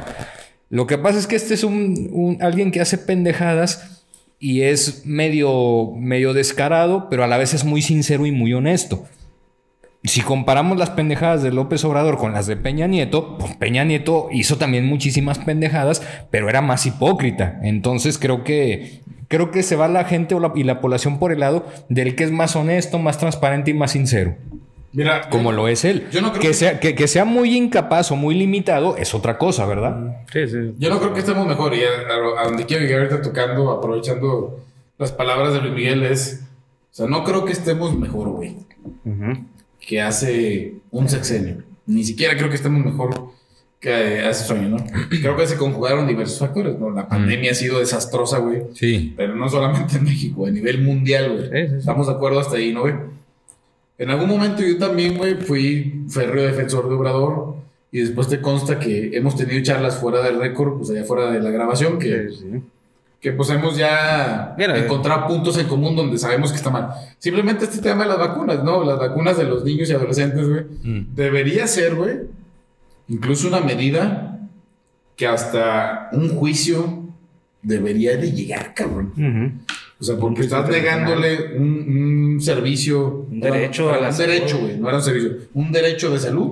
[0.70, 3.99] lo que pasa es que este es un, un- alguien que hace pendejadas
[4.40, 9.06] y es medio, medio descarado, pero a la vez es muy sincero y muy honesto.
[10.06, 14.30] Si comparamos las pendejadas de López Obrador con las de Peña Nieto, pues Peña Nieto
[14.32, 17.60] hizo también muchísimas pendejadas, pero era más hipócrita.
[17.64, 21.66] Entonces creo que creo que se va la gente y la población por el lado
[21.90, 24.38] del que es más honesto, más transparente y más sincero,
[24.92, 26.08] Mira, como yo- lo es él.
[26.12, 29.14] yo no creo que, que- sea que, que sea muy incapaz o muy limitado es
[29.14, 30.18] otra cosa, ¿verdad?
[30.34, 30.74] Sí, sí.
[30.80, 31.74] Yo no creo que estemos mejor.
[31.76, 34.60] Y a, a- a donde quiero llegar ahorita tocando, aprovechando
[34.98, 36.44] las palabras de Luis Miguel, es.
[36.92, 38.56] O sea, no creo que estemos mejor, güey,
[39.80, 41.58] que hace un sexenio.
[41.86, 43.30] Ni siquiera creo que estemos mejor
[43.80, 44.78] que hace un año, ¿no?
[45.10, 46.90] Creo que se conjugaron diversos factores, ¿no?
[46.90, 48.64] La pandemia ha sido desastrosa, güey.
[48.74, 49.14] Sí.
[49.16, 51.44] Pero no solamente en México, a nivel mundial, güey.
[51.50, 51.78] Sí, sí, sí.
[51.80, 52.96] Estamos de acuerdo hasta ahí, ¿no, güey?
[54.00, 57.56] En algún momento yo también, güey, fui férreo defensor de Obrador.
[57.92, 61.40] Y después te consta que hemos tenido charlas fuera del récord, pues allá fuera de
[61.40, 62.62] la grabación, que, Sí, sí.
[63.20, 66.90] que pues hemos ya Mira, encontrado puntos en común donde sabemos que está mal.
[67.18, 68.84] Simplemente este tema de las vacunas, ¿no?
[68.84, 70.66] Las vacunas de los niños y adolescentes, güey.
[70.84, 71.16] Mm.
[71.16, 72.18] Debería ser, güey,
[73.08, 74.40] incluso una medida
[75.16, 77.06] que hasta un juicio
[77.64, 79.14] debería de llegar, cabrón.
[79.18, 79.74] Ujú.
[80.00, 83.26] O sea, porque estás negándole un, un servicio.
[83.30, 84.32] Un derecho a la Un salud.
[84.34, 84.78] derecho, güey.
[84.78, 85.32] No era un servicio.
[85.54, 86.52] Un derecho de salud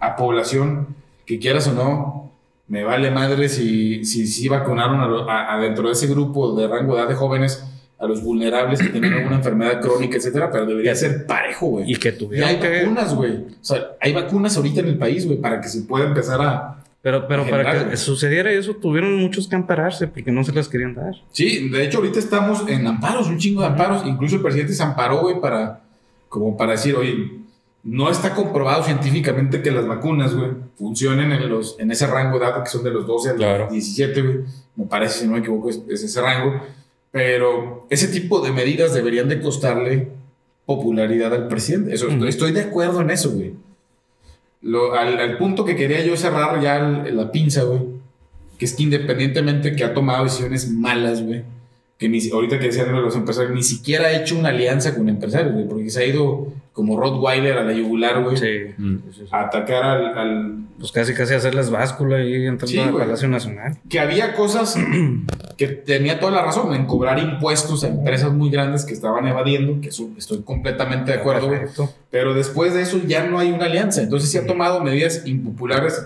[0.00, 0.88] a población
[1.24, 2.32] que quieras o no.
[2.66, 6.94] Me vale madre si, si, si vacunaron a a- dentro de ese grupo de rango
[6.94, 7.64] de edad de jóvenes
[7.98, 11.92] a los vulnerables que tienen alguna enfermedad crónica, etcétera, pero debería ser parejo, güey.
[11.92, 12.80] Y que Y tuvieron hay que...
[12.82, 13.32] vacunas, güey.
[13.32, 16.79] O sea, hay vacunas ahorita en el país, güey, para que se pueda empezar a.
[17.02, 20.94] Pero, pero para que sucediera eso, tuvieron muchos que ampararse porque no se las querían
[20.94, 21.14] dar.
[21.32, 24.02] Sí, de hecho, ahorita estamos en amparos, un chingo de amparos.
[24.06, 25.82] Incluso el presidente se amparó, güey, para.
[26.28, 27.40] Como para decir, oye,
[27.82, 32.44] no está comprobado científicamente que las vacunas, güey, funcionen en, los, en ese rango de
[32.44, 33.68] edad que son de los 12 a los Claro.
[33.70, 34.36] 17, güey.
[34.76, 36.60] Me parece, si no me equivoco, es, es ese rango.
[37.10, 40.08] Pero ese tipo de medidas deberían de costarle
[40.66, 41.94] popularidad al presidente.
[41.94, 42.08] Eso.
[42.26, 43.54] Estoy de acuerdo en eso, güey.
[44.62, 47.80] Lo- al, al punto que quería yo cerrar ya la pinza, güey,
[48.58, 51.42] que es que independientemente que ha tomado decisiones malas, güey,
[51.98, 54.94] que ni, ahorita que decían lo de los empresarios, ni siquiera ha hecho una alianza
[54.94, 56.48] con empresarios, güey, porque se ha ido
[56.80, 58.72] como Rottweiler a la yugular, güey, Sí.
[58.78, 58.96] Mm.
[59.30, 62.94] a atacar al, al- Pues casi casi hacerles báscula y entrando Sí, al.
[62.94, 63.76] Palacio Nacional.
[63.90, 64.76] que había cosas
[65.58, 69.78] que tenía toda la razón en cobrar impuestos a empresas muy grandes que estaban evadiendo,
[69.82, 71.60] que eso estoy completamente de acuerdo, güey.
[72.10, 74.00] Pero después de eso ya no hay una alianza.
[74.02, 76.02] Entonces se ha tomado medidas impopulares.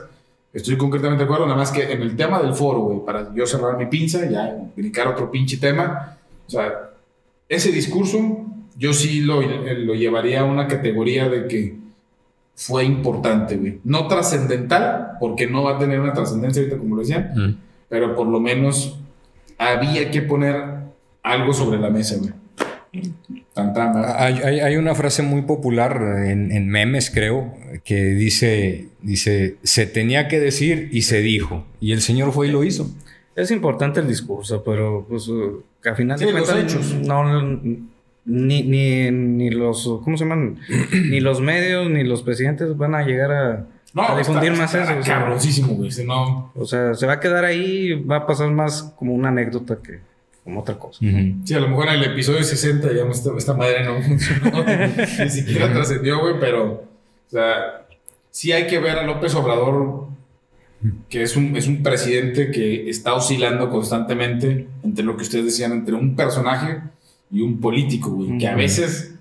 [0.53, 3.47] Estoy concretamente de acuerdo, nada más que en el tema del foro, güey, para yo
[3.47, 6.17] cerrar mi pinza, ya brincar otro pinche tema.
[6.49, 6.91] O sea,
[7.49, 8.44] ese discurso
[8.77, 11.77] yo sí lo, lo llevaría a una categoría de que
[12.57, 13.79] fue importante, güey.
[13.85, 17.57] No trascendental, porque no va a tener una trascendencia ahorita, como lo decían, Mm.
[17.89, 18.99] pero por lo menos
[19.59, 20.57] había que poner
[21.23, 22.31] algo sobre la mesa, güey.
[23.55, 23.93] Tan, tan.
[24.17, 27.53] Hay, hay- hay una frase muy popular en, en memes, creo,
[27.85, 31.65] que dice, dice, se tenía que decir y se dijo.
[31.81, 32.89] Y el señor fue y lo hizo.
[33.35, 36.95] Es importante el discurso, pero pues uh, que a final Sí, de los cuentas hechos.
[37.05, 37.25] no
[38.27, 40.59] ni, ni, ni los ¿cómo se llaman?
[41.11, 44.91] ni los medios ni los presidentes van a llegar a, a difundir está- más está
[44.93, 45.01] eso.
[45.01, 45.91] o sea, Cabroncísimo, güey.
[46.07, 49.79] No, O sea, se va a quedar ahí va a pasar más como una anécdota
[49.83, 50.01] que
[50.43, 50.99] como otra cosa.
[51.01, 54.63] Sí, a lo mejor en el episodio 60 ya esta, esta madre no funcionó,
[55.25, 57.87] ni siquiera trascendió, güey, pero, o sea,
[58.31, 60.09] sí hay que ver a López Obrador,
[61.09, 65.73] que es un, es un presidente que está oscilando constantemente entre lo que ustedes decían,
[65.73, 66.81] entre un personaje
[67.31, 69.15] y un político, güey, que a veces,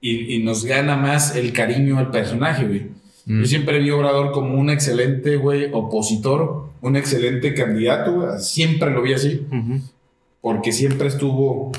[0.00, 2.86] y, y nos gana más el cariño al personaje, güey.
[3.26, 3.40] Mm.
[3.40, 8.90] Yo siempre vi a Obrador como un excelente, güey, opositor, un excelente candidato, güey, siempre
[8.90, 9.46] lo vi así
[10.42, 11.72] porque siempre estuvo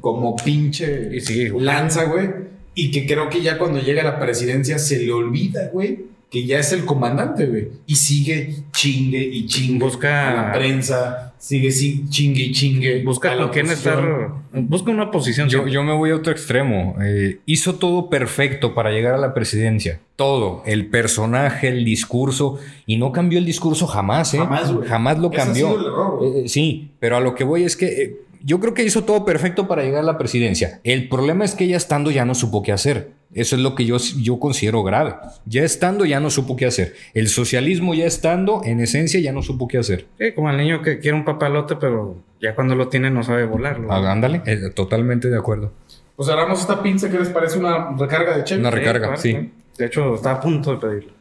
[0.00, 1.64] como pinche Y sí, güey.
[1.64, 2.28] lanza, güey.
[2.74, 6.46] Y que creo que ya cuando llega a la presidencia se le olvida, güey, que
[6.46, 7.68] ya es el comandante, güey.
[7.86, 13.02] Y sigue chingue y chingue Busca- a la prensa, sigue sin- chingue y chingue.
[13.04, 14.30] Busca con quién estar.
[14.52, 15.48] Busca una posición.
[15.48, 16.96] Yo, yo me voy a otro extremo.
[17.02, 20.00] Eh, hizo todo perfecto para llegar a la presidencia.
[20.16, 20.62] Todo.
[20.66, 22.58] El personaje, el discurso.
[22.86, 24.38] Y no cambió el discurso jamás, ¿eh?
[24.38, 24.88] Jamás, güey.
[24.88, 25.68] Jamás lo cambió.
[25.68, 26.30] sido el error, güey.
[26.30, 29.04] Eh, eh, sí, pero a lo que voy es que eh, yo creo que hizo
[29.04, 30.80] todo perfecto para llegar a la presidencia.
[30.84, 33.10] El problema es que ya estando ya no supo qué hacer.
[33.36, 35.14] Eso es lo que yo, yo considero grave.
[35.44, 36.94] Ya estando ya no supo qué hacer.
[37.12, 40.06] El socialismo ya estando, en esencia, ya no supo qué hacer.
[40.18, 43.44] Sí, como el niño que quiere un papalote, pero ya cuando lo tiene no sabe
[43.44, 43.92] volarlo.
[43.92, 45.70] Ah, Ándale, eh, totalmente de acuerdo.
[46.16, 48.60] Pues agarramos esta pinza que les parece una recarga de cheque.
[48.60, 49.52] Una recarga, claro, sí.
[49.76, 51.12] De hecho, está a punto de pedirlo.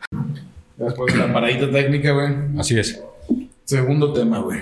[0.78, 2.30] Después de la paradita técnica, güey.
[2.58, 3.04] Así es.
[3.66, 4.62] Segundo tema, güey.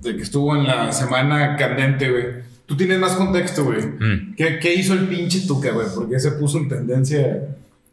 [0.00, 2.45] De que estuvo en la semana candente, güey.
[2.66, 3.80] Tú tienes más contexto, güey.
[3.80, 4.34] Mm.
[4.36, 5.86] ¿Qué, qué hizo el pinche Tuca, güey?
[5.94, 7.44] Porque se puso en tendencia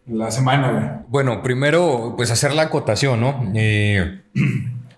[0.08, 0.84] la semana, güey.
[1.10, 3.52] Bueno, primero, pues hacer la acotación, ¿no?
[3.56, 4.22] Eh,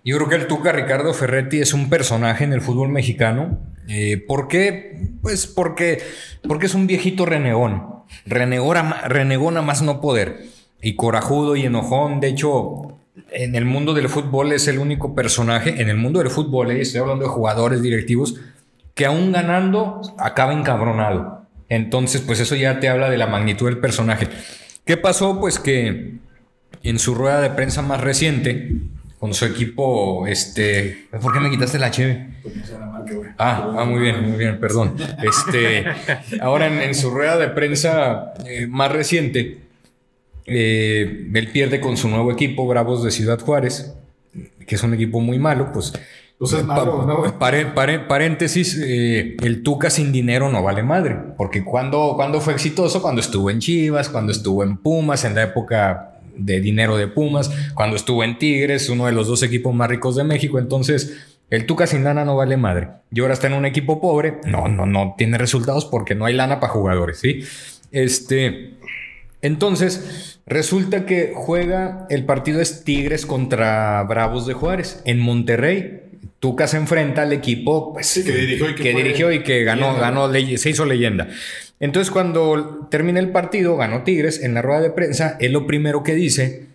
[0.06, 3.60] yo creo que el Tuca Ricardo Ferretti es un personaje en el fútbol mexicano.
[3.88, 5.10] Eh, ¿Por qué?
[5.22, 6.02] Pues porque,
[6.48, 7.84] porque es un viejito renegón.
[8.26, 10.46] Renegora renegón a más no poder.
[10.82, 12.20] Y corajudo y enojón.
[12.20, 12.96] De hecho,
[13.32, 16.82] en el mundo del fútbol es el único personaje, en el mundo del fútbol, eh,
[16.82, 18.36] estoy hablando de jugadores directivos,
[18.96, 21.46] que aún ganando acaba encabronado.
[21.70, 24.30] Entonces, pues eso ya te habla de la magnitud del personaje.
[24.86, 25.40] ¿Qué pasó?
[25.40, 26.16] Pues que
[26.82, 28.72] en su rueda de prensa más reciente,
[29.20, 31.08] con su equipo, este...
[31.22, 32.28] ¿Por qué me quitaste la cheve?
[33.38, 34.96] Ah, ah, muy bien, muy bien, perdón.
[35.24, 35.86] Este,
[36.40, 39.60] ahora en, en su rueda de prensa eh, más reciente,
[40.46, 43.96] eh, él pierde con su nuevo equipo, Bravos de Ciudad Juárez,
[44.68, 45.92] que es un equipo muy malo, pues...
[46.42, 47.32] Es malo, pa- ¿no, güey?
[47.40, 52.54] pare- pare- paréntesis, eh, el Tuca sin dinero no vale madre, porque cuando, cuando fue
[52.54, 57.08] exitoso, cuando estuvo en Chivas, cuando estuvo en Pumas, en la época de dinero de
[57.08, 61.18] Pumas, cuando estuvo en Tigres, uno de los dos equipos más ricos de México, entonces
[61.52, 62.88] El Tuca sin lana no vale madre.
[63.12, 64.40] Y ahora está en un equipo pobre.
[64.48, 67.42] No, no, no tiene resultados porque no hay lana para jugadores, ¿sí?
[67.92, 68.74] Este.
[69.42, 76.02] Entonces, resulta que juega el partido es Tigres contra Bravos de Juárez en Monterrey.
[76.40, 79.64] Tuca se enfrenta al equipo pues, que dirigió y que, que fue dirigió y que
[79.64, 80.32] ganó, leyenda.
[80.32, 81.28] ganó, se hizo leyenda.
[81.80, 86.04] Entonces, cuando termina el partido, ganó Tigres en la rueda de prensa, él lo primero
[86.04, 86.68] que dice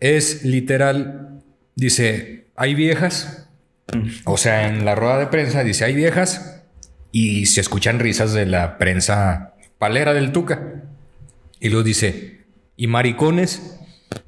[0.00, 1.40] es literal,
[1.74, 3.48] dice, hay viejas,
[4.24, 6.62] o sea, en la rueda de prensa dice, hay viejas
[7.10, 10.82] y se escuchan risas de la prensa palera del Tuca.
[11.60, 12.38] Y luego dice,
[12.76, 13.78] y maricones,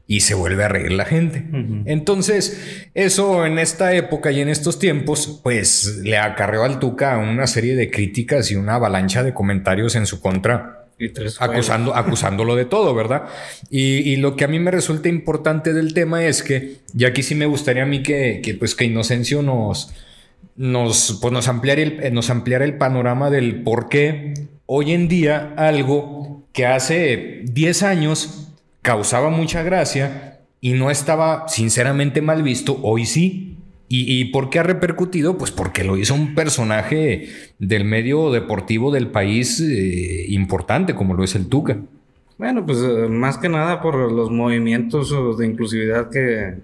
[0.07, 1.45] y se vuelve a reír la gente.
[1.87, 7.47] Entonces, eso en esta época y en estos tiempos, pues le acarreó al Tuca una
[7.47, 12.67] serie de críticas y una avalancha de comentarios en su contra Y acusando, acusándolo de
[12.67, 13.25] todo, ¿verdad?
[13.71, 17.23] Y, y lo que a mí me resulta importante del tema es que, y aquí
[17.23, 19.93] sí me gustaría a mí que, que, pues, que Inocencio nos,
[20.57, 24.35] nos, pues, nos, ampliara el, eh, nos ampliara el panorama del por qué
[24.67, 28.44] hoy en día algo que hace 10 años
[28.85, 33.57] causaba mucha gracia y no estaba sinceramente mal visto, hoy sí.
[33.89, 35.39] ¿Y, y por qué ha repercutido?
[35.39, 41.25] Pues porque lo hizo un personaje del medio deportivo del país eh, importante, como lo
[41.25, 41.79] es el Tuca.
[42.37, 46.57] Bueno, pues eh, más que nada por los movimientos de inclusividad que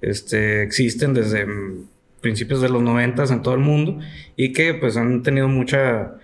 [0.00, 1.86] este, existen desde mm,
[2.22, 3.98] principios de los noventas en todo el mundo
[4.36, 6.14] y que pues han tenido mucha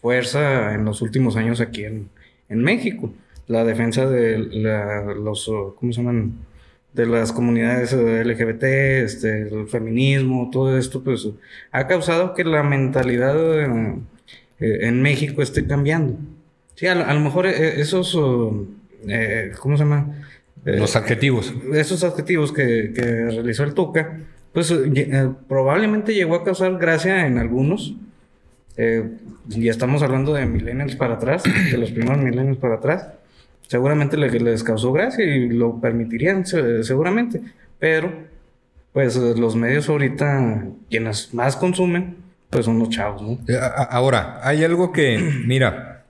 [0.00, 2.08] fuerza en los últimos años aquí en,
[2.48, 3.12] en México.
[3.46, 6.32] La defensa de la- los, ¿cómo se llaman?
[6.92, 8.62] De las comunidades eh, LGBT,
[9.04, 11.28] este, el feminismo, todo esto, pues
[11.72, 13.96] ha causado que la mentalidad eh,
[14.60, 16.16] eh, en México esté cambiando.
[16.76, 18.16] Sí, a, lo- a lo mejor esos,
[19.08, 20.06] eh, ¿cómo se llama?
[20.64, 21.52] Eh, Los adjetivos.
[21.74, 24.20] esos adjetivos que, que realizó el Tuca,
[24.52, 27.96] pues eh, probablemente llegó a causar gracia en algunos.
[28.76, 29.04] Eh,
[29.50, 33.08] y estamos hablando de millennials para atrás, de los primeros millennials para atrás.
[33.68, 37.40] Seguramente le- les causó gracia y lo permitirían, se- seguramente.
[37.78, 38.12] Pero,
[38.92, 42.16] pues los medios ahorita, quienes más consumen,
[42.50, 43.32] pues son los chavos, ¿no?
[43.48, 43.58] Eh,
[43.90, 46.04] Ahora, hay algo que, mira,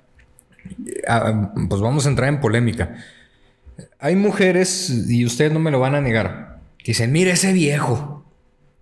[1.09, 2.97] ah, pues vamos a entrar en polémica.
[3.99, 8.14] Hay mujeres, y ustedes no me lo van a negar, que dicen, mira ese viejo,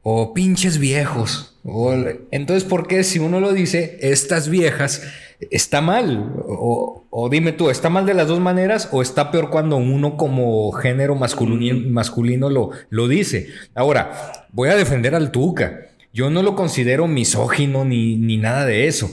[0.03, 1.59] o pinches viejos.
[1.65, 1.95] O,
[2.33, 5.03] entonces, ¿por qué si uno lo dice, estas viejas,
[5.51, 6.33] está mal?
[6.45, 10.17] O, o dime tú, ¿está mal de las dos maneras o está peor cuando uno
[10.17, 13.49] como género masculino, masculino lo, lo dice?
[13.75, 15.83] Ahora, voy a defender al Tuca.
[16.15, 19.11] Yo no lo considero misógino ni, ni nada de eso.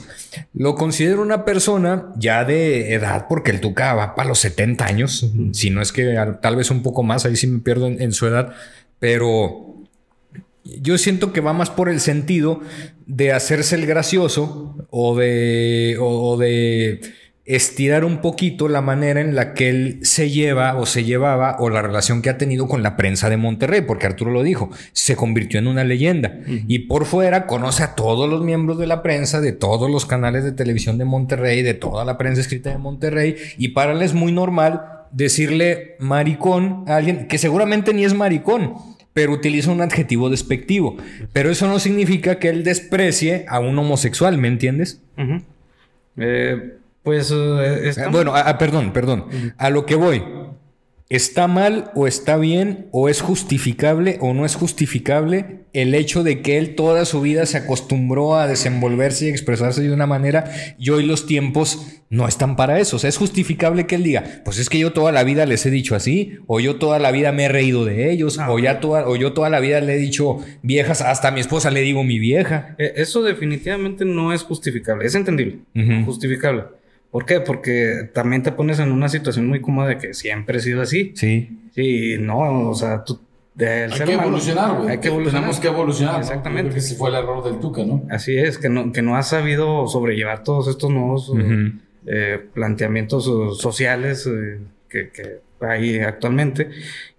[0.52, 5.26] Lo considero una persona ya de edad, porque el Tuca va para los 70 años,
[5.52, 8.02] si no es que al- tal vez un poco más, ahí sí me pierdo en,
[8.02, 8.52] en su edad,
[8.98, 9.69] pero
[10.64, 12.60] yo siento que va más por el sentido
[13.06, 17.00] de hacerse el gracioso o de, o, o de
[17.54, 21.68] estirar un poquito la manera en la que él se lleva o se llevaba o
[21.68, 25.16] la relación que ha tenido con la prensa de Monterrey, porque Arturo lo dijo, se
[25.16, 26.38] convirtió en una leyenda.
[26.46, 30.44] Y por fuera conoce a todos los miembros de la prensa, de todos los canales
[30.44, 34.14] de televisión de Monterrey, de toda la prensa escrita de Monterrey y para él es
[34.14, 38.74] muy normal decirle maricón a alguien que seguramente ni es maricón,
[39.12, 40.96] pero utiliza un adjetivo despectivo.
[41.32, 45.02] Pero eso no significa que él desprecie a un homosexual, ¿me entiendes?
[46.16, 49.26] Eh, pues eh, Eh, Bueno, ah, ah, perdón, perdón.
[49.56, 50.22] A lo que voy.
[51.10, 56.40] ¿Está mal o está bien o es justificable o no es justificable el hecho de
[56.40, 60.44] que él toda su vida se acostumbró a desenvolverse y expresarse de una manera
[60.78, 62.94] y hoy los tiempos no están para eso?
[62.94, 65.66] O sea, es justificable que él diga, pues es que yo toda la vida les
[65.66, 68.78] he dicho así o yo toda la vida me he reído de ellos o, ya
[68.78, 71.80] toda, o yo toda la vida le he dicho viejas, hasta a mi esposa le
[71.80, 72.76] digo mi vieja.
[72.78, 75.58] Eh, Eso definitivamente no es justificable, es entendible,
[76.04, 76.66] justificable.
[77.10, 77.40] ¿Por qué?
[77.40, 81.12] Porque también te pones en una situación muy cómoda de que siempre he sido así.
[81.16, 81.58] Sí.
[81.74, 83.20] Sí, no, o sea, tú...
[83.54, 84.90] del Hay ser que humano, evolucionar, güey.
[84.90, 85.40] Hay que evolucionar.
[85.40, 86.14] Tenemos que evolucionar.
[86.14, 86.20] ¿no?
[86.20, 86.62] Exactamente.
[86.62, 88.04] Yo creo que ese fue el error del Tuca, ¿no?
[88.10, 91.32] Así es, que no, que no has sabido sobrellevar todos estos nuevos
[92.06, 94.58] eh, planteamientos eh, sociales eh,
[94.88, 96.70] que, que hay actualmente.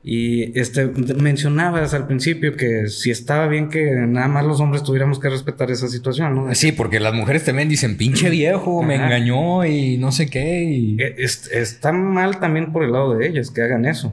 [0.03, 5.19] Y este, mencionabas al principio que si estaba bien que nada más los hombres tuviéramos
[5.19, 6.55] que respetar esa situación, ¿no?
[6.55, 9.05] Sí, porque las mujeres también dicen, pinche viejo, me Ajá.
[9.05, 10.63] engañó y no sé qué.
[10.63, 14.11] y- es- está mal también por el lado de ellas que hagan eso.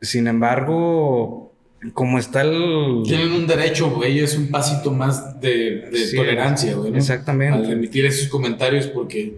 [0.00, 1.52] Sin embargo,
[1.92, 3.02] como está el...
[3.06, 6.90] Tienen un derecho, güey, es un pasito más de, de Sí, tolerancia, güey.
[6.90, 6.96] ¿no?
[6.98, 7.56] exactamente.
[7.58, 9.34] Al emitir esos comentarios porque...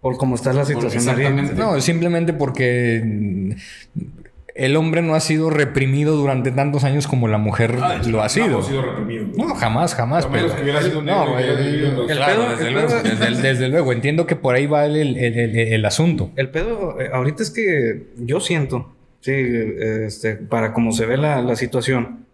[0.00, 1.54] Por cómo está la situación exactamente.
[1.54, 3.54] No, simplemente porque
[4.54, 8.24] el hombre no ha sido reprimido durante tantos años como la mujer Ah, lo ha
[8.24, 8.46] no sido.
[8.46, 8.82] hemos sido.
[9.36, 10.24] No, jamás, jamás.
[10.24, 13.42] A menos pero- que hubiera sido no, El claro, pedo- desde, el luego, pedo- desde-
[13.42, 13.92] desde luego.
[13.92, 16.30] Entiendo que por ahí va el, el- el- el- el asunto.
[16.36, 21.42] El pedo, eh, ahorita es que yo siento, sí, este, para como se ve la,
[21.42, 22.24] la situación,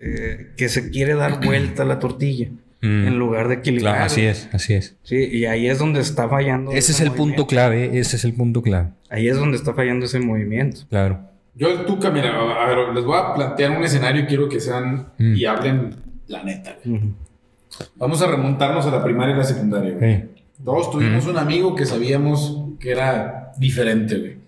[0.00, 2.48] eh, que se quiere dar vuelta a la tortilla
[2.80, 3.08] Mm.
[3.08, 3.94] en lugar de equilibrar.
[3.94, 4.94] Claro, así es, así es.
[5.02, 6.70] Sí, y ahí es donde está fallando.
[6.70, 8.90] Ese es el punto clave, ese es el punto clave.
[9.10, 10.82] Ahí es donde está fallando ese movimiento.
[10.88, 11.18] Claro.
[11.58, 12.30] Yo, el Tuca, mira,
[12.62, 15.34] a ver, les voy a plantear un escenario y quiero que sean Mm.
[15.36, 15.96] y hablen
[16.28, 16.76] la neta.
[16.84, 17.00] güey.
[17.96, 19.94] Vamos a remontarnos a la primaria y la secundaria.
[19.94, 20.24] güey.
[20.64, 24.38] Todos tuvimos un amigo que sabíamos que era diferente, güey.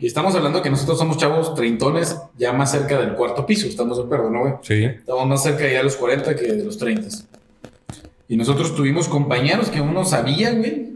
[0.00, 3.96] Y estamos hablando que nosotros somos chavos treintones, ya más cerca del cuarto piso, estamos
[3.98, 4.54] de acuerdo, ¿no, güey?
[4.62, 4.84] Sí.
[4.84, 7.08] Estamos más cerca ya de los 40 que de los 30.
[8.28, 10.88] Y nosotros tuvimos compañeros que uno sabía, güey,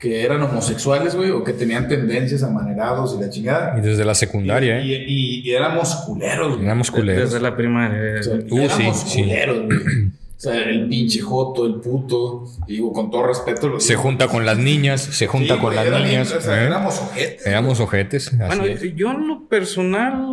[0.00, 3.78] que eran homosexuales, güey, o que tenían tendencias amanerados y la chingada.
[3.78, 5.04] Y desde la secundaria, Y, ¿eh?
[5.06, 6.64] y- y éramos culeros, güey.
[6.64, 7.30] Éramos culeros.
[7.30, 8.18] Desde la primaria.
[8.18, 9.22] O sea, eh, y Uh, éramos sí, sí.
[9.22, 9.78] culeros, güey.
[10.40, 12.46] O sea, el pinche joto, el puto.
[12.66, 13.68] Y digo, con todo respeto.
[13.68, 14.00] Lo Se digo.
[14.00, 16.28] junta con las niñas, se junta Sí, con las niñas.
[16.30, 16.66] lindo, o sea, ¿eh?
[16.66, 17.46] éramos ojetes.
[17.46, 18.26] Éramos ojetes.
[18.28, 18.80] así Bueno, es.
[18.96, 20.24] yo en lo personal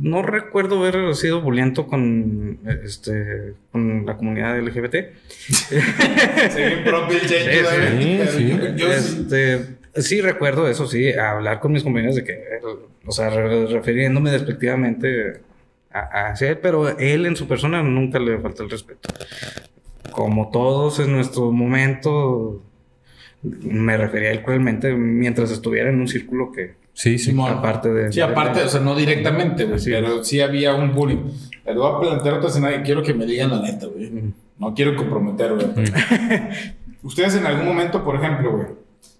[0.00, 4.94] no recuerdo haber sido bulliento con este con la comunidad LGBT.
[5.48, 12.24] Sí, propio Sí, sí, yo- Este, sí recuerdo eso, sí, hablar con mis compañeros de
[12.24, 12.38] que,
[13.06, 15.40] o sea, re- refiriéndome despectivamente
[15.90, 19.08] a, a hacia él, pero él en su persona nunca le falta el respeto.
[20.12, 22.62] Como todos en nuestro momento,
[23.42, 27.26] me refería a él cruelmente mientras estuviera en un círculo que, Sí, sí.
[27.26, 27.52] Simón.
[27.52, 28.12] aparte de...
[28.12, 29.90] Sí, aparte, o sea, no directamente, güey, Sí.
[29.92, 31.30] pero sí había un bullying.
[31.64, 34.10] Pero voy a plantear otro escenario y quiero que me digan la neta, güey.
[34.58, 35.66] No quiero comprometer, güey.
[37.02, 38.66] ustedes en algún momento, por ejemplo, güey,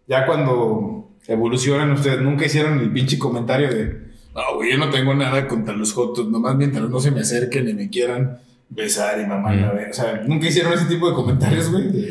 [0.07, 5.15] ya cuando evolucionan, ustedes nunca hicieron el pinche comentario de, no, güey, yo no tengo
[5.15, 8.39] nada contra los jotos, nomás mientras no se me acerquen y me quieran
[8.71, 9.61] besar y mamá, Mm.
[9.61, 9.91] la ve-".
[9.91, 12.09] O sea, nunca hicieron ese tipo de comentarios, güey.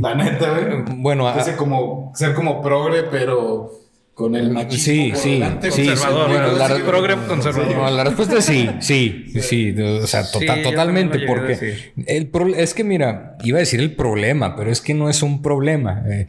[0.00, 0.96] La neta, güey.
[1.02, 3.72] Bueno, a- Ese como, ser como progre, pero
[4.14, 7.14] con el machismo Sí, por sí, delante, sí, conservador, sí, bueno, sí, la- sí, progre
[7.14, 7.74] sí, conservador.
[7.76, 12.54] No, la respuesta es sí, sí, sí, o sea, Sí, tota- totalmente, porque el pro-
[12.54, 16.04] es que mira, iba a decir el problema, pero es que no es un problema.
[16.10, 16.26] Eh,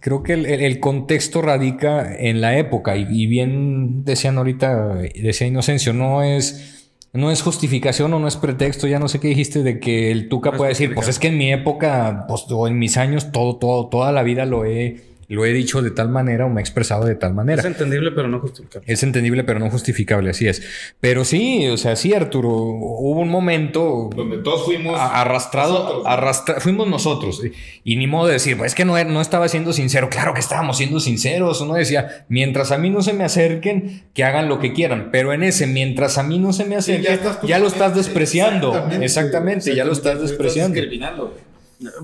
[0.00, 5.46] creo que el, el- contexto radica en la época y, y bien decían ahorita, decía
[5.46, 6.78] Inocencio, no es...
[7.14, 10.30] No es justificación o no es pretexto, ya no sé qué dijiste de que el
[10.30, 13.30] Tuca No puede decir, pues es que en mi época, pues, o en mis años,
[13.32, 14.96] todo, todo, toda la vida lo he,
[15.28, 17.60] lo he dicho de tal manera o me he expresado de tal manera.
[17.60, 18.92] Es entendible, pero no justificable.
[18.92, 20.62] Es entendible, pero no justificable, así es.
[21.00, 26.10] Pero sí, o sea, sí, Arturo, hubo un momento Donde todos fuimos arrastrado, nosotros, ¿no?
[26.10, 27.40] arrastra- fuimos nosotros.
[27.44, 27.52] Y,
[27.92, 30.08] y ni modo de decir, pues es que no, no estaba siendo sincero.
[30.10, 31.60] Claro que estábamos siendo sinceros.
[31.60, 35.08] Uno decía, mientras a mí no se me acerquen, que hagan lo que quieran.
[35.12, 38.88] Pero en ese, mientras a mí no se me acerquen, estás ya lo estás despreciando.
[39.00, 40.74] Exactamente, ya lo estás despreciando.
[40.74, 41.52] discriminando, güey.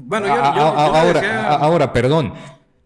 [0.02, 2.34] Bueno, yo, A- yo- a- yo le ahora, ahora, perdón.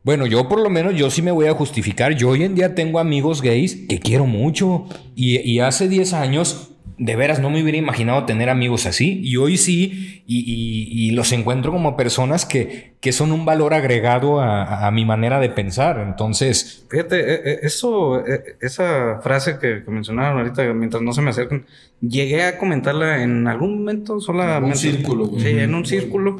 [0.05, 2.15] Bueno, yo por lo menos, yo sí me voy a justificar.
[2.17, 4.87] Yo hoy en día tengo amigos gays que quiero mucho.
[5.15, 9.21] Y, y hace 10 años, de veras, no me hubiera imaginado tener amigos así.
[9.23, 13.75] Y hoy sí, y, y- y los encuentro como personas que, que son un valor
[13.75, 16.01] agregado a, a mi manera de pensar.
[16.05, 21.23] Entonces, Fíjate, eh, eh, eso, eh, esa frase que, que mencionaron ahorita, mientras no se
[21.23, 21.65] me acerquen,
[22.01, 24.59] llegué a comentarla en algún momento solamente.
[24.59, 25.31] En un círculo.
[25.39, 26.37] Sí, en un círculo.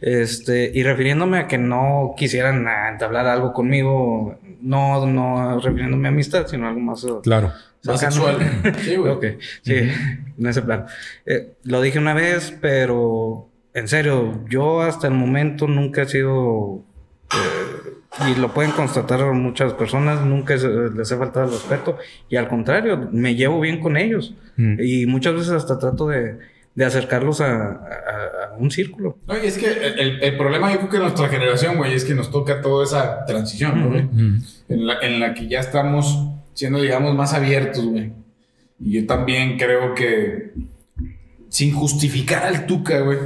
[0.00, 6.46] Este, y refiriéndome a que no quisieran entablar algo conmigo, no, no refiriéndome a amistad,
[6.46, 7.06] sino algo más.
[7.22, 7.52] claro.
[7.84, 8.38] Más sexual.
[8.80, 9.12] Sí, güey.
[9.12, 9.24] Ok,
[9.62, 10.86] sí, en ese plan.
[11.26, 16.82] Eh, lo dije una vez, pero en serio, yo hasta el momento nunca he sido,
[17.32, 22.34] eh, y lo pueden constatar muchas personas, nunca es- les he faltado el respeto, y
[22.36, 24.76] al contrario, me llevo bien con ellos, Mm.
[24.82, 26.36] y muchas veces hasta trato de,
[26.78, 29.18] de acercarlos a, a- a un círculo.
[29.26, 32.30] No, y es que el, problema, yo creo que nuestra generación, güey, es que nos
[32.30, 34.08] toca toda esa transición, ¿no, güey?
[34.68, 38.12] En, la, en la que ya estamos siendo, digamos, más abiertos, güey.
[38.78, 40.52] Y yo también creo que,
[41.48, 43.18] sin justificar al Tuca, güey,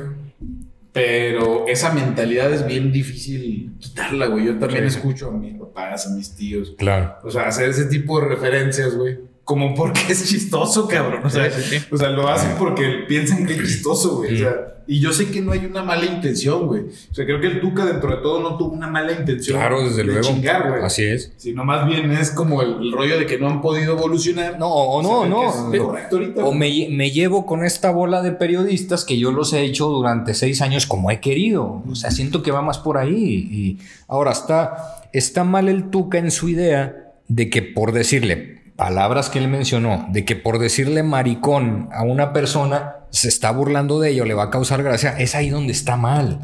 [0.92, 4.46] pero esa mentalidad es bien difícil quitarla, güey.
[4.46, 4.96] Yo también Sí.
[4.96, 7.16] escucho a mis papás, a mis tíos, Claro.
[7.22, 9.18] o sea, hacer ese tipo de referencias, güey.
[9.44, 11.22] Como porque es chistoso, cabrón.
[11.24, 11.84] O sea, Sí, sí, sí.
[11.90, 14.34] o sea, lo hacen porque piensan que es chistoso, güey.
[14.36, 14.54] O sea,
[14.86, 16.82] y yo sé que no hay una mala intención, güey.
[16.82, 19.56] O sea, creo que el Tuca dentro de todo no tuvo una mala intención.
[19.58, 20.22] Claro, desde de luego.
[20.22, 20.82] chingar, güey.
[20.84, 21.32] Así es.
[21.36, 24.58] Sino más bien es como el, el rollo de que no han podido evolucionar.
[24.58, 25.42] No, o no, no.
[25.50, 26.44] ahorita.
[26.44, 30.34] O me, me llevo con esta bola de periodistas que yo los he hecho durante
[30.34, 31.82] seis años como he querido.
[31.90, 33.14] O sea, siento que va más por ahí.
[33.50, 33.78] Y
[34.08, 39.38] ahora está, está mal el Tuca en su idea de que por decirle, palabras que
[39.38, 44.24] él mencionó, de que por decirle maricón a una persona se está burlando de ello,
[44.24, 46.40] le va a causar gracia, es ahí donde está mal.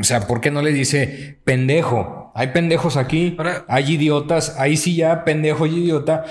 [0.00, 2.23] O sea, ¿por qué no le dice pendejo?
[2.34, 3.36] Hay pendejos aquí,
[3.68, 6.24] hay idiotas, ahí sí ya pendejo y idiota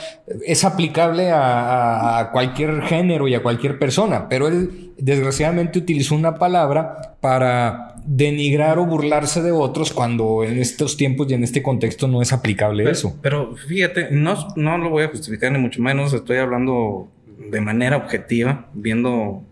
[0.46, 6.36] es aplicable a, a, cualquier género y a cualquier persona, pero él desgraciadamente utilizó una
[6.36, 12.08] palabra para denigrar o burlarse de otros cuando en estos tiempos y en este contexto
[12.08, 13.18] no es aplicable eso.
[13.22, 17.10] Pero fíjate, no, no lo voy a justificar ni mucho menos, estoy hablando
[17.50, 19.44] de manera objetiva, viendo,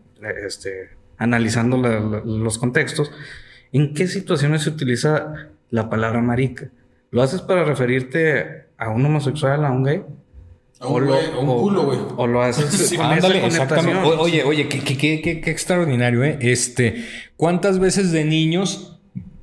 [0.46, 3.12] este, analizando los contextos.
[3.72, 6.70] ¿En qué situaciones se utiliza la palabra marica?
[7.10, 10.04] ¿Lo haces para referirte a un homosexual, a un gay?
[10.80, 12.00] A un, o, un culo, güey.
[12.18, 14.00] O lo haces sí, ándale, exactamente.
[14.04, 16.38] oye, oye, qué, qué, qué, qué, extraordinario, ¿eh?
[16.42, 17.06] Este,
[17.36, 19.00] ¿cuántas veces de niños,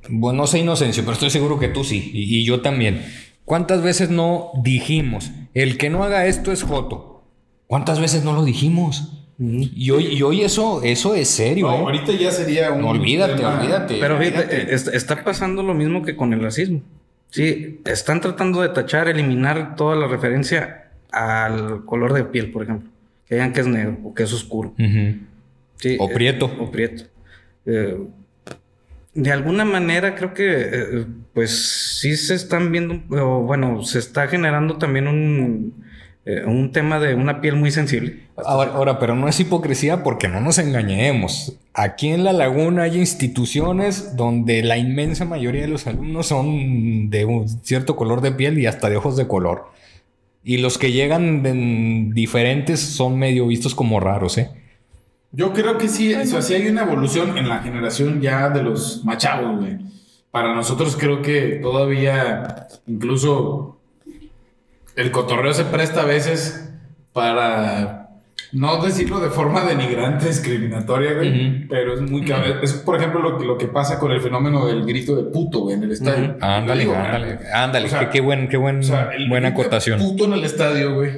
[0.09, 3.05] bueno, no sé inocencia, pero estoy seguro que tú sí, y, y, yo también.
[3.45, 7.23] ¿Cuántas veces no dijimos, el que no haga esto es joto?
[7.67, 9.18] ¿Cuántas veces no lo dijimos?
[9.41, 11.67] Y hoy, y hoy eso, eso es serio.
[11.67, 11.79] No, ¿eh?
[11.79, 12.83] ahorita ya sería un.
[12.83, 13.57] olvídate, tema.
[13.57, 13.97] olvídate.
[13.97, 16.81] Pero fíjate, está pasando lo mismo que con el racismo.
[17.29, 22.89] Sí, están tratando de tachar, eliminar toda la referencia al color de piel, por ejemplo.
[23.27, 24.73] Que digan que es negro o que es oscuro.
[24.77, 25.19] Uh -huh.
[25.77, 26.45] sí, eh, o prieto.
[26.59, 27.05] o prieto.
[27.65, 27.97] Eh,
[29.13, 31.51] de alguna manera creo que eh, pues
[31.99, 35.85] sí se están viendo, o bueno, se está generando también un,
[36.29, 38.27] eh, un tema de una piel muy sensible.
[38.45, 41.55] Ahora, ahora, pero no es hipocresía porque no nos engañemos.
[41.73, 47.25] Aquí en La Laguna hay instituciones donde la inmensa mayoría de los alumnos son de
[47.25, 49.71] un cierto color de piel y hasta de ojos de color.
[50.43, 54.51] Y los que llegan de diferentes son medio vistos como raros, ¿eh?
[55.31, 58.61] Yo creo que sí, o sea, sí hay una evolución en la generación ya de
[58.61, 59.79] los machavos, güey.
[60.29, 63.78] Para nosotros creo que todavía, incluso
[64.99, 66.69] el cotorreo se presta a veces
[67.13, 68.09] para
[68.51, 71.67] no decirlo de forma denigrante, discriminatoria, güey, uh -huh.
[71.69, 72.57] pero es muy cabrón.
[72.61, 75.59] Es, por ejemplo, lo que, lo que pasa con el fenómeno del grito de puto,
[75.59, 76.31] güey, en el estadio.
[76.31, 76.37] Uh -huh.
[76.41, 79.49] Ándale, digo, ándale, ándale, o sea, qué, qué, buen, qué buen, o sea, el buena
[79.49, 79.99] acotación.
[79.99, 81.11] puto en el estadio, güey,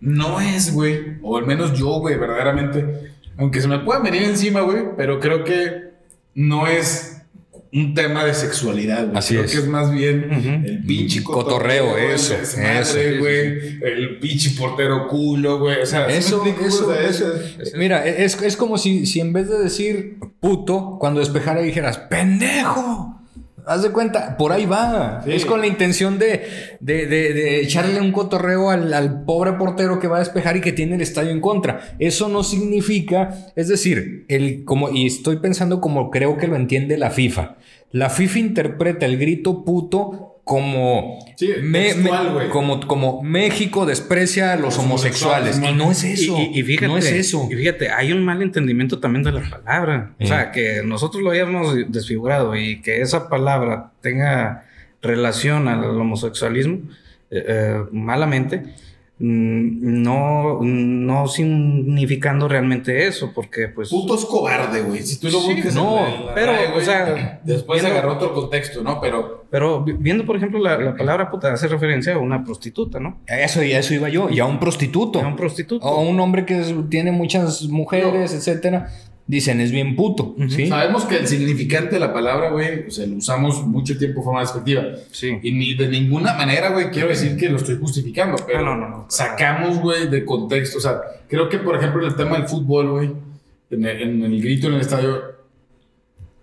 [0.00, 4.60] no es, güey, o al menos yo, güey, verdaderamente, aunque se me pueda venir encima,
[4.60, 5.92] güey, pero creo que
[6.34, 7.11] no es
[7.74, 9.16] un tema de sexualidad, güey.
[9.16, 9.52] Así Creo es.
[9.52, 10.68] que es más bien uh -huh.
[10.68, 13.82] el pinche cotorreo, cotorreo eso, desmadre, güey.
[13.82, 15.80] El pinche portero culo, güey.
[15.80, 19.48] O sea, eso, ¿sí eso, eso, eso, Mira, es, es como si, si en vez
[19.48, 23.21] de decir puto, cuando despejara dijeras pendejo.
[23.64, 25.22] Haz de cuenta, por ahí va.
[25.24, 25.32] Sí.
[25.32, 26.42] Es con la intención de,
[26.80, 30.60] de, de, de echarle un cotorreo al, al, pobre portero que va a despejar y
[30.60, 31.94] que tiene el estadio en contra.
[31.98, 36.98] Eso no significa, es decir, el, como, y estoy pensando como creo que lo entiende
[36.98, 37.56] la FIFA.
[37.92, 44.52] La FIFA interpreta el grito puto como, sí, me, textual, me, como, como México desprecia
[44.52, 45.56] a los, los homosexuales.
[45.56, 45.74] homosexuales.
[45.74, 46.36] Y no es eso.
[46.38, 47.48] Y, y, fíjate, no es eso.
[47.50, 50.14] Y fíjate, hay un mal entendimiento también de la palabra.
[50.18, 50.24] Sí.
[50.24, 54.66] O sea, que nosotros lo hayamos desfigurado y que esa palabra tenga
[55.00, 56.80] relación al homosexualismo
[57.30, 58.62] eh, eh, malamente
[59.24, 63.88] no, no significando realmente eso, porque pues...
[63.88, 65.00] Puto es cobarde, güey.
[65.02, 67.40] Si tú lo sí, buscas no, en la, pero, o sea...
[67.44, 69.00] Después viendo, agarró otro contexto, ¿no?
[69.00, 69.44] Pero...
[69.48, 73.20] Pero viendo, por ejemplo, la, la, palabra puta hace referencia a una prostituta, ¿no?
[73.26, 74.28] Eso, a eso iba yo.
[74.28, 75.20] Y a un prostituto.
[75.20, 75.86] A un prostituto.
[75.86, 78.38] O a un hombre que tiene muchas mujeres, no.
[78.38, 78.88] etcétera.
[79.26, 80.34] Dicen, es bien puto.
[80.36, 80.50] Uh -huh.
[80.50, 80.66] ¿sí?
[80.66, 84.24] Sabemos que el significante de la palabra, güey, o sea, lo usamos mucho tiempo de
[84.24, 84.84] forma despectiva.
[85.10, 85.38] Sí.
[85.42, 88.88] Y ni de ninguna manera, güey, quiero decir que lo estoy justificando, pero no, no,
[88.88, 90.78] no, sacamos, güey, de contexto.
[90.78, 93.10] O sea, creo que, por ejemplo, en el tema del fútbol, güey,
[93.70, 95.31] en, en el, grito en el estadio,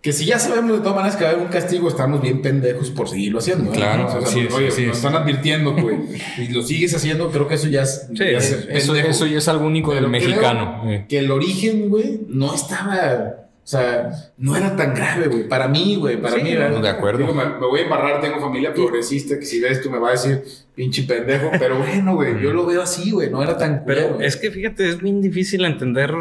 [0.02, 2.42] que si ya sabemos de todas maneras que va a haber un castigo, estamos bien
[2.42, 3.72] pendejos por seguirlo haciendo.
[3.72, 4.08] Claro, ¿no?
[4.08, 5.06] o sea, sí, oye, sí, nos sí.
[5.06, 5.98] están advirtiendo, güey,
[6.38, 8.08] y lo sigues haciendo, creo que eso ya es.
[8.10, 10.80] Sí, ya es eso, eso, ya es algo único Pero del mexicano.
[10.84, 13.36] Creo que el origen, güey, no estaba.
[13.62, 15.48] O sea, no era tan grave, güey.
[15.48, 16.54] Para mí, güey, para sí, mí.
[16.54, 17.20] No, de acuerdo.
[17.20, 20.08] Digo, me, me, voy a embarrar, tengo familia progresista que si ves tú me va
[20.08, 20.44] a decir
[20.74, 21.52] pinche pendejo.
[21.60, 23.30] Pero bueno, güey, yo lo veo así, güey.
[23.30, 23.84] No era tan.
[23.86, 26.16] Pero culero, es que fíjate, es bien difícil entender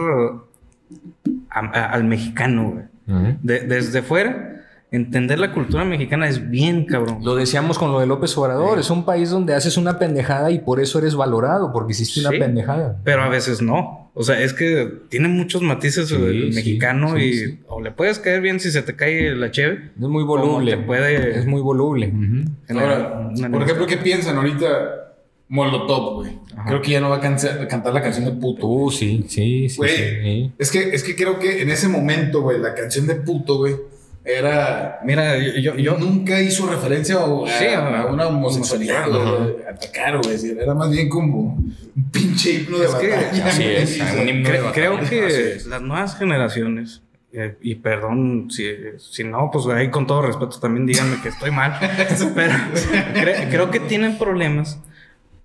[1.51, 2.85] a, a, al mexicano, güey.
[3.09, 3.39] Uh -huh.
[3.43, 4.55] de, desde fuera
[4.91, 7.19] entender la cultura mexicana es bien cabrón.
[7.23, 8.81] Lo decíamos con lo de López Obrador, sí.
[8.81, 12.31] es un país donde haces una pendejada y por eso eres valorado, porque hiciste una
[12.31, 12.97] sí, pendejada.
[13.05, 14.11] Pero a veces no.
[14.15, 18.41] O sea, es que tiene muchos matices sí, el mexicano y o le puedes caer
[18.41, 19.91] bien si se te cae la cheve.
[19.95, 20.77] Es muy voluble.
[20.77, 21.39] Te puede...
[21.39, 22.09] Es muy voluble.
[22.09, 22.81] Uh -huh.
[22.81, 25.08] Ahora, por ejemplo, ¿qué piensan ahorita?
[25.49, 26.39] Molotov, güey.
[26.67, 28.67] Creo que ya no va a, cantar, cantar la canción de puto.
[28.67, 29.77] Uh, sí, sí, sí.
[29.77, 30.53] Güey, sí.
[30.59, 33.77] Es, que, es que creo que en ese momento, güey, la canción de puto, güey,
[34.25, 35.01] era.
[35.05, 40.37] Mira, yo, yo, nunca hizo referencia a, a, una homosexualidad, o atacar, güey.
[40.61, 43.31] Era más bien como un pinche himno de batalla.
[43.47, 44.73] así es, un himno de batalla.
[44.75, 48.65] Creo que las nuevas generaciones eh, y perdón si,
[48.99, 51.79] si, no, pues ahí con todo respeto también díganme que estoy mal.
[52.35, 52.55] pero
[53.51, 54.79] creo que tienen problemas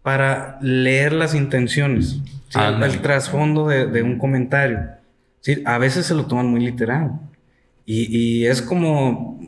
[0.04, 2.20] para leer las intenciones,
[2.56, 4.82] el trasfondo de, de, un comentario.
[5.40, 5.64] ¿sí?
[5.66, 7.20] A veces se lo toman muy literal.
[7.86, 9.40] Y, y es como,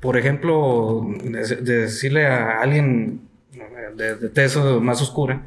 [0.00, 3.20] por ejemplo, de, decirle a alguien
[3.96, 5.42] de, de teso más oscura,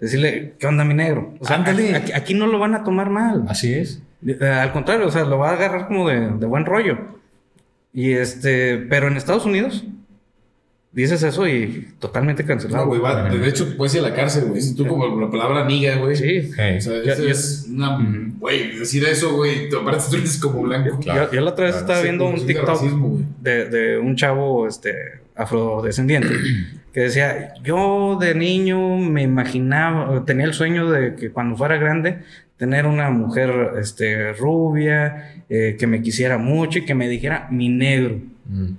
[0.00, 1.34] decirle, ¿qué onda mi negro?
[1.40, 3.44] O sea, aquí, aquí, no lo van a tomar mal.
[3.48, 4.02] Así es.
[4.40, 6.98] Al contrario, o sea, lo va a agarrar como de, buen rollo.
[7.92, 9.84] Y este, pero en Estados Unidos
[10.92, 12.84] dices eso y totalmente cancelado.
[12.84, 14.60] No, güey, de hecho puedes ir a la cárcel, güey.
[14.60, 16.16] Si tú como la palabra niga, güey.
[16.16, 16.50] Sí.
[16.50, 17.98] O sea, es una,
[18.38, 20.98] güey, decir eso, güey, aparte tú eres como blanco.
[21.00, 22.82] Yo, la otra vez estaba viendo un TikTok
[23.40, 26.28] de, de, un chavo, este, afrodescendiente,
[26.92, 32.18] que decía, yo de niño me imaginaba, tenía el sueño de que cuando fuera grande
[32.56, 37.68] tener una mujer este, rubia, eh, que me quisiera mucho y que me dijera mi
[37.68, 38.20] negro.
[38.46, 38.72] Mm.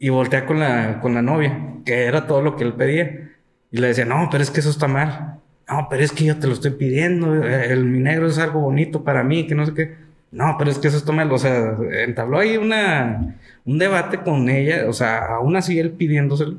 [0.00, 3.30] Y voltea con la, con la novia, que era todo lo que él pedía.
[3.70, 5.38] Y le decía, no, pero es que eso está mal.
[5.68, 7.46] No, pero es que yo te lo estoy pidiendo.
[7.46, 9.94] Eh, el, mi negro es algo bonito para mí, que no sé qué.
[10.32, 11.30] No, pero es que eso está mal.
[11.30, 14.88] O sea, entabló ahí una, un debate con ella.
[14.88, 16.56] O sea, aún así él pidiéndoselo,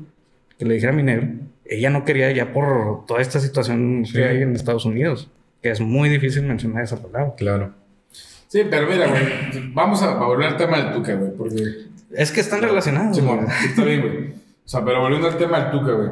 [0.58, 1.28] que le dijera mi negro.
[1.66, 5.28] Ella no quería ya por toda esta situación que hay en Estados Unidos
[5.62, 7.34] que es muy difícil mencionar esa palabra.
[7.36, 7.72] Claro.
[8.48, 11.62] Sí, pero mira, güey, vamos a, volver al tema del Tuca, güey, porque...
[12.14, 13.16] Es que están relacionados.
[13.16, 14.28] Sí, bueno, está bien, güey.
[14.64, 16.10] O sea, pero volviendo al tema del Tuca, güey.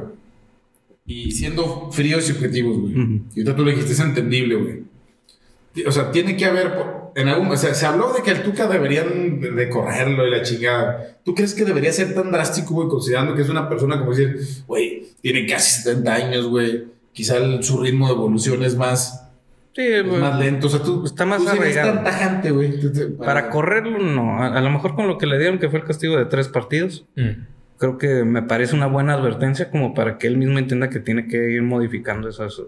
[1.07, 2.93] Y siendo fríos y objetivos, güey.
[3.35, 5.87] Y ahorita tú le dijiste, es entendible, güey.
[5.87, 6.73] O sea, tiene que haber,
[7.15, 10.43] en algún, o sea, se habló de que el Tuca deberían de correrlo y la
[10.43, 11.19] chingada.
[11.25, 14.41] ¿Tú crees que debería ser tan drástico, güey, considerando que es una persona como decir,
[14.67, 16.87] güey, tiene casi 70 años, güey?
[17.13, 19.30] Quizá su ritmo de evolución es más
[19.75, 20.67] Sí, es más lento.
[20.67, 22.73] O sea, tú, está más tan tajante, güey.
[23.19, 24.43] Para, correrlo, no.
[24.43, 27.07] A, lo mejor con lo que le dieron, que fue el castigo de tres partidos,
[27.15, 27.31] mm.
[27.79, 31.29] creo que me parece una buena advertencia como para que él mismo entienda que tiene
[31.29, 32.61] que ir modificando esas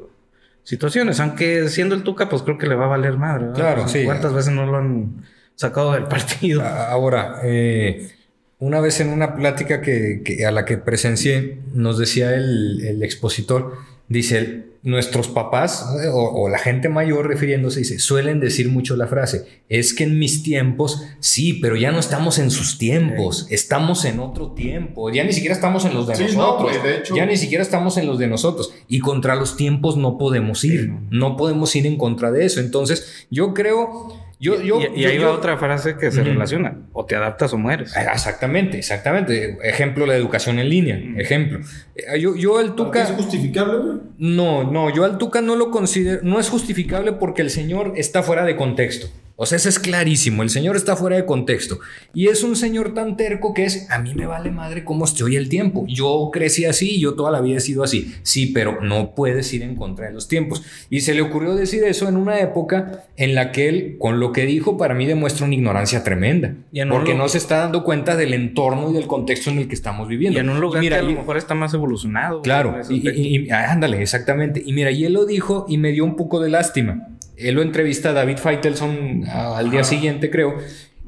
[0.63, 1.19] situaciones.
[1.19, 3.49] Aunque siendo el Tuca, pues creo que le va a valer madre.
[3.55, 4.05] Claro, sí.
[4.05, 5.25] ¿Cuántas veces no lo han
[5.57, 6.63] sacado del partido?
[6.63, 8.13] Ahora, eh,
[8.61, 13.75] una vez en una plática que, a la que presencié, nos decía el, el expositor,
[14.13, 19.95] dice nuestros papás o, la gente mayor refiriéndose, dice, suelen decir mucho la frase, es
[19.95, 24.51] que en mis tiempos, sí, pero ya no estamos en sus tiempos, estamos en otro
[24.51, 26.77] tiempo, ya ni siquiera estamos en los de nosotros,
[27.15, 30.91] ya ni siquiera estamos en los de nosotros, y contra los tiempos no podemos ir,
[31.11, 32.59] no podemos ir en contra de eso.
[32.59, 34.13] Entonces, yo creo
[34.43, 36.77] y, ahí va otra frase que se relaciona.
[36.93, 37.97] O te adaptas o mueres.
[37.97, 39.57] Ah, exactamente, exactamente.
[39.63, 41.01] Ejemplo, la educación en línea.
[41.17, 41.61] Ejemplo.
[41.95, 43.03] Eh, yo, yo al Tuca...
[43.05, 44.01] ¿Es justificable?
[44.19, 46.21] No, no, yo al Tuca no lo considero...
[46.25, 49.07] No es justificable porque el señor está fuera de contexto.
[49.37, 50.43] O sea, eso es clarísimo.
[50.43, 51.81] El señor está fuera de contexto.
[52.15, 55.37] Y es un señor tan terco que es, a mí me vale madre cómo estoy
[55.37, 55.85] el tiempo.
[55.89, 58.15] Yo crecí así, yo toda la vida he sido así.
[58.23, 60.63] Sí, pero no puedes ir en contra de los tiempos.
[60.91, 64.33] Y se le ocurrió decir eso en una época en la que él, con lo
[64.33, 66.55] que dijo, para mí demuestra una ignorancia tremenda.
[66.91, 70.09] porque no se está dando cuenta del entorno y del contexto en el que estamos
[70.09, 70.39] viviendo.
[70.39, 72.43] Y en un lugar que a lo mejor está más evolucionado.
[72.43, 74.63] Claro, y, ándale, exactamente.
[74.65, 77.63] Y mira, y él lo dijo y me dio un poco de lástima él lo
[77.63, 80.57] entrevista a David Feitelson al día siguiente, creo,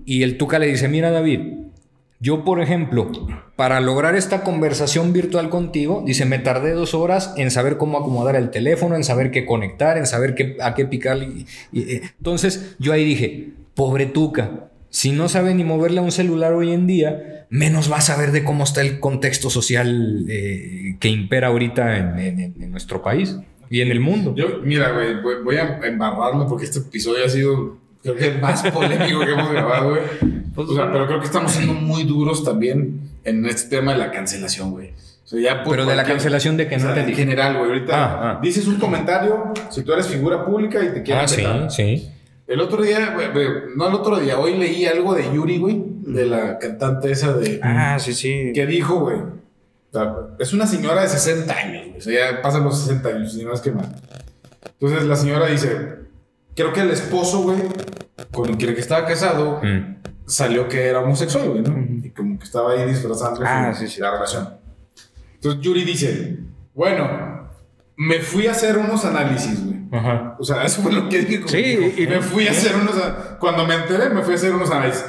[0.04, 1.40] y el Tuca le dice, mira David,
[2.20, 3.10] yo por ejemplo,
[3.56, 8.36] para lograr esta conversación virtual contigo, dice, me tardé dos horas en saber cómo acomodar
[8.36, 11.18] el teléfono, en saber qué conectar, en saber qué, a qué picar.
[11.18, 16.12] Y, eh, entonces yo ahí dije, pobre Tuca, si no sabe ni moverle a un
[16.12, 20.96] celular hoy en día, menos va a saber de cómo está el contexto social eh,
[21.00, 23.36] que impera ahorita en nuestro país
[23.70, 24.34] y en el mundo.
[24.36, 28.62] Yo, mira, güey, voy a embarrarme porque este episodio ha sido, creo que el más
[28.70, 30.02] polémico que hemos grabado, güey.
[30.54, 33.98] Pues, o sea, pero creo que estamos siendo muy duros también en este tema de
[33.98, 34.90] la cancelación, güey.
[34.90, 37.70] O sea, ya pero de la cancelación de que no te En general, güey.
[37.70, 38.40] Ahorita ah, ah.
[38.42, 41.38] dices un comentario si tú eres figura pública y te quieres.
[41.46, 42.10] Ah, sí, sí.
[42.46, 43.28] El otro día, güey,
[43.74, 47.58] no el otro día, hoy leí algo de Yuri, güey, de la cantante esa de.
[47.62, 48.52] Ah, sí, sí.
[48.54, 49.16] Que dijo, güey
[50.38, 53.53] es una señora de 60 años, o sea, ya pasan los 60 años, y no
[53.53, 53.95] es que mal.
[54.64, 55.97] Entonces la señora dice,
[56.55, 57.59] creo que el esposo, güey,
[58.32, 59.97] con el que estaba casado, mm.
[60.26, 62.07] salió que era homosexual, güey, ¿no?
[62.07, 64.59] Y como que estaba ahí disfrazando ah, la relación.
[65.34, 66.38] Entonces Yuri dice,
[66.74, 67.51] bueno,
[67.97, 69.74] me fui a hacer unos análisis, güey.
[69.92, 70.36] Ajá.
[70.38, 71.47] O sea, eso fue lo que dijo.
[71.49, 72.95] Sí, y me fui a hacer unos...
[73.38, 75.05] Cuando me enteré, me fui a hacer unos análisis.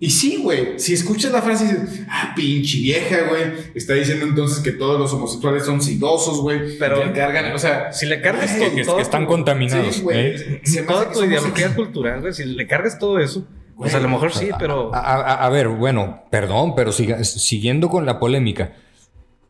[0.00, 3.42] Y sí, güey, si escuchas la frase y dices, ah, pinche vieja, güey,
[3.74, 6.78] está diciendo entonces que todos los homosexuales son sidosos, güey.
[6.78, 9.96] Pero- que cargan, o sea, Si le cargas todo, que, todo que están contaminados.
[9.96, 10.18] Sí, güey.
[10.36, 10.62] ¿eh?
[10.86, 13.44] Toda tu ideología cultural, güey, si le cargas todo eso,
[13.76, 14.94] pues a lo mejor sí, pero...
[14.94, 18.74] A, a- a ver, bueno, perdón, pero siga- siguiendo con la polémica.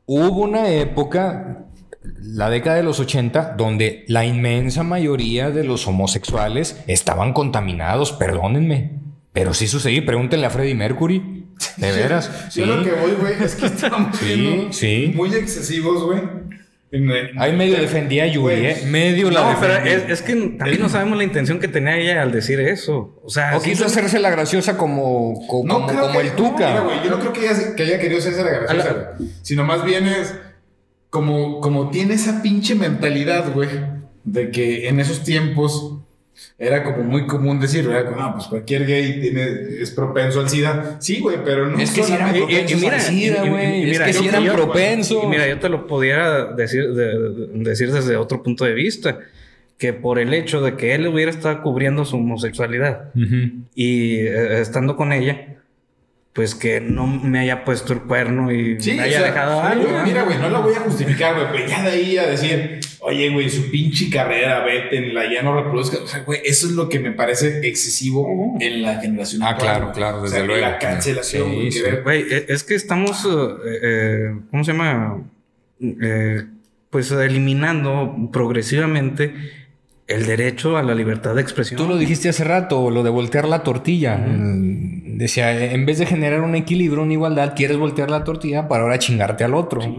[0.06, 1.66] Hubo una época,
[2.22, 8.97] la década de los 80, donde la inmensa mayoría de los homosexuales estaban contaminados, perdónenme.
[9.32, 11.44] Pero sí sucedió, pregúntenle a Freddie Mercury.
[11.76, 12.54] De veras.
[12.54, 15.12] Yo lo que voy, güey, es que estamos Sí, sí.
[15.14, 16.20] muy excesivos, güey.
[17.36, 18.54] Ahí medio defendía a Yuri.
[18.64, 18.82] ¿eh?
[18.86, 22.22] Medio la No, pero es, es que también no sabemos la intención que tenía ella
[22.22, 23.20] al decir eso.
[23.22, 26.74] O sea, O quiso hacerse la graciosa como, co- como, creo como que- el Tuca.
[26.76, 29.30] no, güey, yo no creo que ella, que haya querido hacerse la graciosa, la- güey.
[29.42, 30.34] Sino más bien es
[31.10, 33.68] como, como tiene esa pinche mentalidad, güey,
[34.24, 35.98] de que en esos tiempos
[36.58, 38.16] era como muy común decir, ¿verdad?
[38.16, 39.46] No, pues cualquier gay tiene,
[39.80, 40.96] es propenso al SIDA.
[41.00, 43.90] Sí, güey, pero no Es que si eran propensos mira, al SIDA, güey.
[43.90, 45.24] Es que yo- si eran yo- propensos.
[45.24, 49.18] Y mira, yo te lo pudiera decir, de- decir desde otro punto de vista.
[49.78, 53.62] Que por el hecho de que él hubiera estado cubriendo su homosexualidad Ujú.
[53.76, 55.57] y eh, estando con ella,
[56.32, 59.60] pues que no me haya puesto el cuerno y Sí, me o haya sea, dejado
[59.60, 59.84] algo.
[59.84, 60.04] yo- ¿no?
[60.04, 63.28] Mira, güey, no la voy a justificar, güey, pero ya de ahí a decir, oye,
[63.30, 65.98] güey, su pinche carrera, vete, la ya no reproduzca.
[66.02, 69.68] O sea, güey, eso es lo que me parece excesivo en la generación Ah, actual,
[69.68, 69.96] claro, güey.
[69.96, 70.60] claro, O desde sea, luego.
[70.60, 72.34] La cancelación, Sí, güey, sí.
[72.34, 75.22] e- es que estamos, eh, eh, ¿cómo se llama?
[75.80, 76.44] Eh,
[76.90, 79.34] pues eliminando progresivamente
[80.08, 81.78] el derecho a la libertad de expresión.
[81.78, 84.16] Tú lo dijiste hace rato, lo de voltear la tortilla.
[84.16, 88.84] Mm, Decía, en vez de generar un equilibrio, una igualdad, quieres voltear la tortilla para
[88.84, 89.80] ahora chingarte al otro.
[89.80, 89.96] Sí.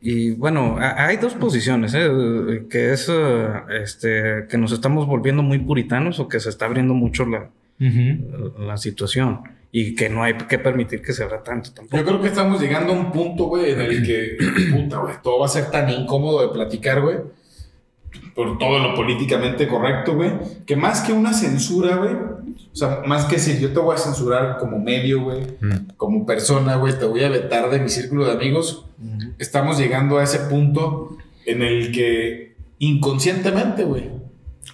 [0.00, 2.66] Y bueno, hay dos posiciones, ¿eh?
[2.70, 3.46] que es eh,
[3.82, 7.50] este, que nos estamos volviendo muy puritanos o que se está abriendo mucho la,
[8.58, 9.40] la situación
[9.72, 11.96] y que no hay que permitir que se abra tanto tampoco.
[11.96, 14.36] Yo creo que estamos llegando a un punto, güey, en el que,
[14.70, 17.16] puta, güey, todo va a ser tan incómodo de platicar, güey,
[18.34, 20.30] por todo lo políticamente correcto, güey,
[20.66, 23.98] que más que una censura, güey, o sea, más que decir, yo te voy a
[23.98, 25.88] censurar como medio, güey, Mm.
[25.96, 29.32] como persona, güey, te voy a vetar de mi círculo de amigos, Ujú.
[29.38, 34.10] estamos llegando a ese punto en el que inconscientemente, güey,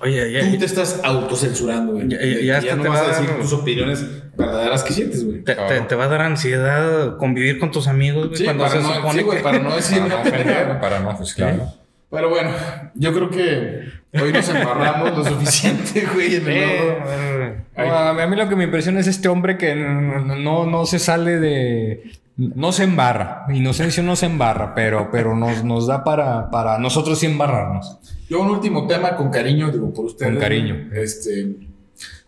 [0.00, 2.09] Oye, ya, tú te estás autocensurando, güey.
[2.09, 4.06] Ya- ya- no te vas va a decir dar- tus opiniones
[4.36, 5.42] verdaderas que sientes, güey.
[5.42, 8.76] te, te- te va a dar ansiedad convivir con tus amigos güey, Sí, cuando para
[8.76, 9.98] se no, supone sí, para no decir
[10.80, 11.72] para no, pues claro.
[12.11, 12.50] Pero bueno,
[12.94, 13.82] yo creo que
[14.18, 19.06] hoy nos embarramos lo suficiente, güey, en el a mí lo que me impresiona es
[19.06, 22.11] este hombre que no, no, se sale de...
[22.36, 23.46] No se embarra.
[23.48, 27.98] Inocencio no se embarra, pero, pero nos, nos da para, para nosotros sí embarrarnos.
[28.28, 30.32] Yo un último tema con cariño, digo, por ustedes.
[30.32, 30.88] Con cariño.
[30.92, 31.56] Este,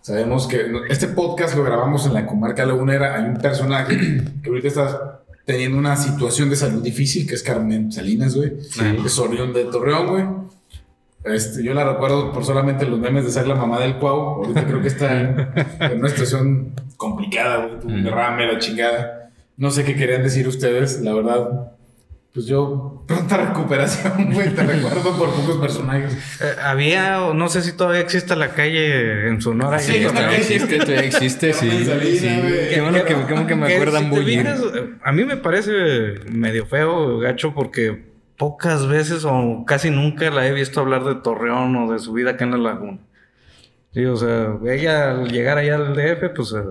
[0.00, 3.16] sabemos que este podcast lo grabamos en la comarca lagunera.
[3.16, 5.19] Hay un personaje que ahorita está
[5.50, 8.52] teniendo una situación de salud difícil, que es Carmen Salinas, güey.
[9.04, 10.24] Es oriundo de Torreón, güey.
[11.24, 14.42] Este, yo la recuerdo por solamente los memes de ser la mamá del Cuau.
[14.44, 15.48] Ahorita creo que está en,
[15.80, 17.74] en una situación complicada, güey.
[17.94, 18.04] Un Mm.
[18.04, 19.30] derrame, la chingada.
[19.56, 21.72] No sé qué querían decir ustedes, la verdad.
[22.32, 24.54] Pues yo, pronta recuperación, güey.
[24.54, 26.14] Te recuerdo por pocos personajes.
[26.40, 29.78] eh, había, o no sé si todavía existe la calle en Sonora.
[29.80, 30.14] Sí, Torreón.
[30.14, 30.30] bien.
[30.40, 31.70] existe, todavía existe, sí.
[31.70, 32.28] Sí.
[32.72, 33.16] Qué bueno que,
[33.56, 35.72] me Que acuerdan si fijas, eh, A mí me parece
[36.30, 41.74] medio feo, gacho, porque pocas veces o casi nunca la he visto hablar de Torreón
[41.76, 42.98] o de su vida acá en la laguna.
[43.92, 46.62] Sí, o sea, ella al llegar allá al DF, pues eh,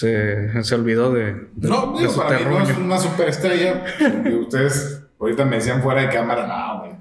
[0.00, 3.84] se, se olvidó de, de- No, de digo, su para mí no es una superestrella.
[3.98, 6.92] porque ustedes ahorita me decían fuera de cámara, no, güey.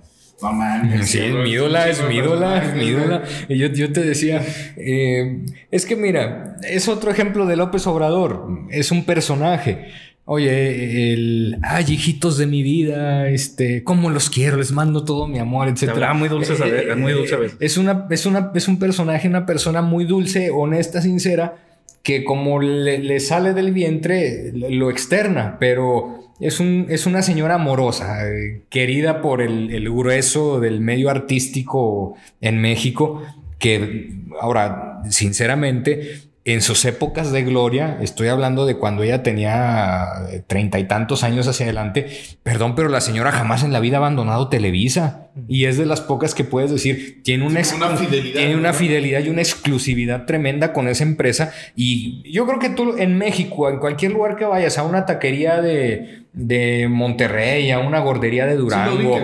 [0.42, 1.10] No mames.
[1.10, 3.24] Sí, es mi ídola, es mi ídola, es mi ídola.
[3.50, 4.42] Y yo, yo te decía,
[4.78, 9.88] eh, es que mira, es otro ejemplo de López Obrador, es un personaje.
[10.24, 15.40] Oye, el, ay, hijitos de mi vida, este, cómo los quiero, les mando todo mi
[15.40, 16.14] amor, etcétera.
[16.14, 17.58] muy dulce a ver- muy dulce Eh, veces.
[17.60, 21.56] Es una, es una, es un personaje, una persona muy dulce, honesta, sincera,
[22.04, 27.56] que como le, le sale del vientre, lo externa, pero es, un, es una señora
[27.56, 33.22] amorosa, eh, querida por el, el grueso del medio artístico en México,
[33.58, 40.08] que ahora, sinceramente, en sus épocas de gloria, estoy hablando de cuando ella tenía
[40.48, 42.08] treinta y tantos años hacia adelante,
[42.44, 45.28] perdón, pero la señora jamás en la vida ha abandonado Televisa.
[45.48, 48.70] Y es de las pocas que puedes decir, tiene una, Sí, una fidelidad, tiene una
[48.70, 48.74] ¿no?
[48.74, 51.54] fidelidad y una exclusividad tremenda con esa empresa.
[51.76, 55.62] Y yo creo que tú en México, en cualquier lugar que vayas, a una taquería
[55.62, 59.18] de, de Monterrey, a una gordería de Durango,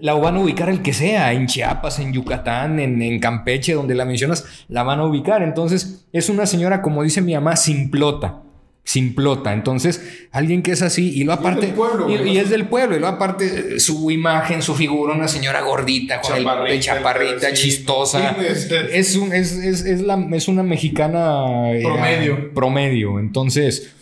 [0.00, 3.94] la van a ubicar el que sea, en Chiapas, en Yucatán, en, en Campeche, donde
[3.94, 5.42] la mencionas, la van a ubicar.
[5.42, 8.38] Entonces, es una señora, como dice mi mamá, simplota.
[8.84, 9.52] Simplota.
[9.52, 11.66] Entonces, alguien que es así, y lo aparte.
[11.66, 15.28] del pueblo, y, y es del pueblo, y lo aparte, su imagen, su figura, una
[15.28, 17.54] señora gordita, con el- Chaparrita, el chaparrita, sí.
[17.54, 18.34] chistosa.
[18.38, 22.52] Sí, este- Es, un, es, es, es la, es una mexicana eh, Promedio.
[22.54, 23.18] promedio.
[23.20, 23.92] Entonces,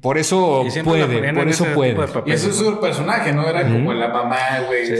[0.00, 1.96] por eso puede, por eso ese puede.
[2.26, 2.72] Y eso es ¿no?
[2.72, 3.48] su personaje, ¿no?
[3.48, 4.86] Era como la mamá, güey.
[4.86, 4.94] Sí,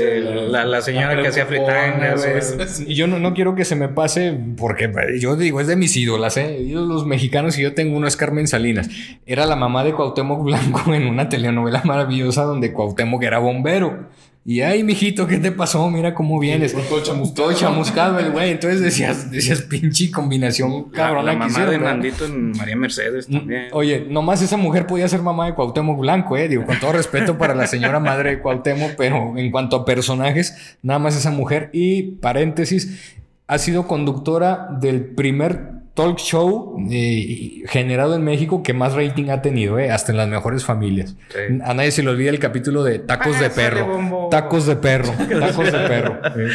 [0.49, 2.81] la- la señora que hacía fritangas.
[2.87, 5.97] Y yo no, no quiero que se me pase, porque yo digo, es de mis
[5.97, 6.59] ídolas, ¿eh?
[6.71, 8.89] Los mexicanos, y yo tengo uno, es Carmen Salinas.
[9.27, 14.07] Era la mamá de Cuauhtémoc Blanco en una telenovela maravillosa donde Cuauhtémoc era bombero.
[14.45, 15.89] Y ay, mijito, ¿qué te pasó?
[15.89, 16.73] Mira cómo vienes.
[16.73, 17.49] todo chamuscado.
[17.49, 18.51] Todo chamuscado el güey.
[18.51, 21.79] Entonces decías, decías, pinche combinación La, cabrona la que mamá hicieron, de.
[21.79, 23.69] Nandito en María Mercedes también.
[23.73, 26.49] Oye, nomás esa mujer podía ser mamá de Cuauhtémoc Blanco, eh.
[26.49, 30.77] Digo, con todo respeto para la señora madre de Cuauhtémoc, pero en cuanto a personajes,
[30.83, 31.71] nada más esa mujer.
[31.73, 33.15] Y paréntesis,
[33.47, 39.43] ha sido conductora del primer talk show eh, generado en México que más rating ha
[39.43, 41.17] tenido, eh, hasta en las mejores familias.
[41.29, 41.59] Sí.
[41.65, 44.29] A nadie se le olvida el capítulo de tacos de perro.
[44.31, 45.13] Tacos de perro.
[45.41, 46.21] Tacos de perro.
[46.37, 46.49] Eh.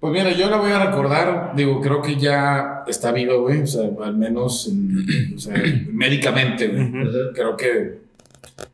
[0.00, 3.66] Pues mira, yo la voy a recordar, digo, creo que ya está viva, güey, o
[3.66, 5.54] sea, al menos en- o sea,
[5.90, 6.92] médicamente, güey.
[7.34, 7.98] Creo que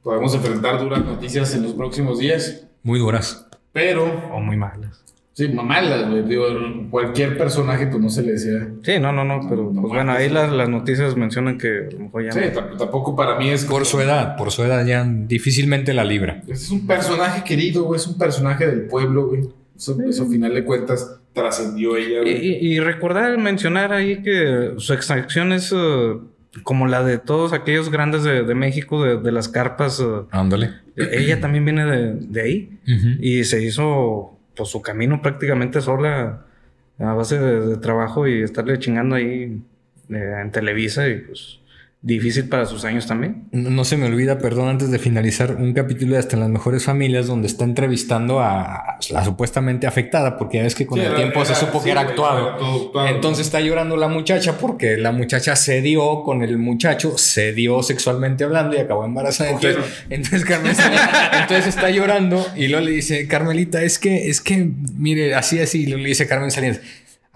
[0.03, 3.47] podemos enfrentar duras noticias en los próximos días, Muy duras.
[3.73, 4.05] pero,
[4.35, 5.03] O muy malas.
[5.35, 6.47] Sí, mamalas, güey, digo,
[6.91, 8.69] cualquier personaje, pues no se le decía.
[8.83, 11.93] Sí, no, no, no, pero No pues bueno, ahí las, las noticias mencionan que a
[11.93, 12.77] lo mejor ya Sí, no.
[12.79, 13.65] tampoco para mí es...
[13.65, 16.43] Por como- su edad, por su edad ya difícilmente la libra.
[16.49, 19.43] Es un personaje querido, güey, es un personaje del pueblo, güey.
[19.77, 22.47] Eso, eso a final de cuentas trascendió ella, Y, güey.
[22.47, 26.15] y- y recordar, mencionar ahí que su extracción es eh,
[26.63, 29.99] como la de todos aquellos grandes de, de México, de, de las carpas.
[29.99, 30.71] eh, Ándale.
[30.97, 32.79] ella también viene de, de ahí
[33.21, 36.47] y se hizo pues, su camino prácticamente sola
[36.99, 39.63] a base de, trabajo y estarle chingando ahí
[40.11, 41.61] eh, en Televisa y pues
[42.07, 43.45] difícil para sus años también.
[43.51, 46.51] No no se me olvida, perdón, antes de finalizar, un capítulo de Hasta en las
[46.51, 51.05] mejores familias donde está entrevistando a la supuestamente afectada, porque ya ves que con Sí,
[51.05, 52.49] el era- tiempo se supo sí, que era actuado.
[52.49, 53.09] era todo actuado.
[53.09, 58.77] Entonces está llorando la muchacha porque la muchacha cedió con el muchacho, cedió sexualmente hablando
[58.77, 59.51] y acabó embarazada.
[59.51, 64.41] Entonces, entonces, Carmen Salinas- entonces está llorando y luego le dice, Carmelita, es que, es
[64.43, 66.81] que, mire, así, así, y luego le dice Carmen Salinas.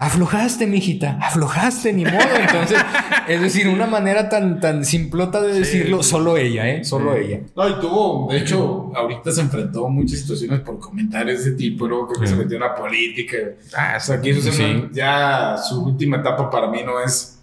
[0.01, 2.17] Aflojaste, mijita, aflojaste, ni modo.
[2.39, 2.77] Entonces,
[3.27, 6.85] es decir, una manera tan, tan simplota de decirlo, solo ella, ¿eh?
[6.85, 7.41] Solo ella.
[7.53, 11.57] No, y tuvo, de hecho, ahorita se enfrentó a muchas situaciones por comentarios de ese
[11.57, 13.37] tipo, luego creo que se metió en la política.
[13.77, 14.63] Ah, O sea, quiso ser Sí.
[14.63, 17.35] una- ya su última etapa para mí no es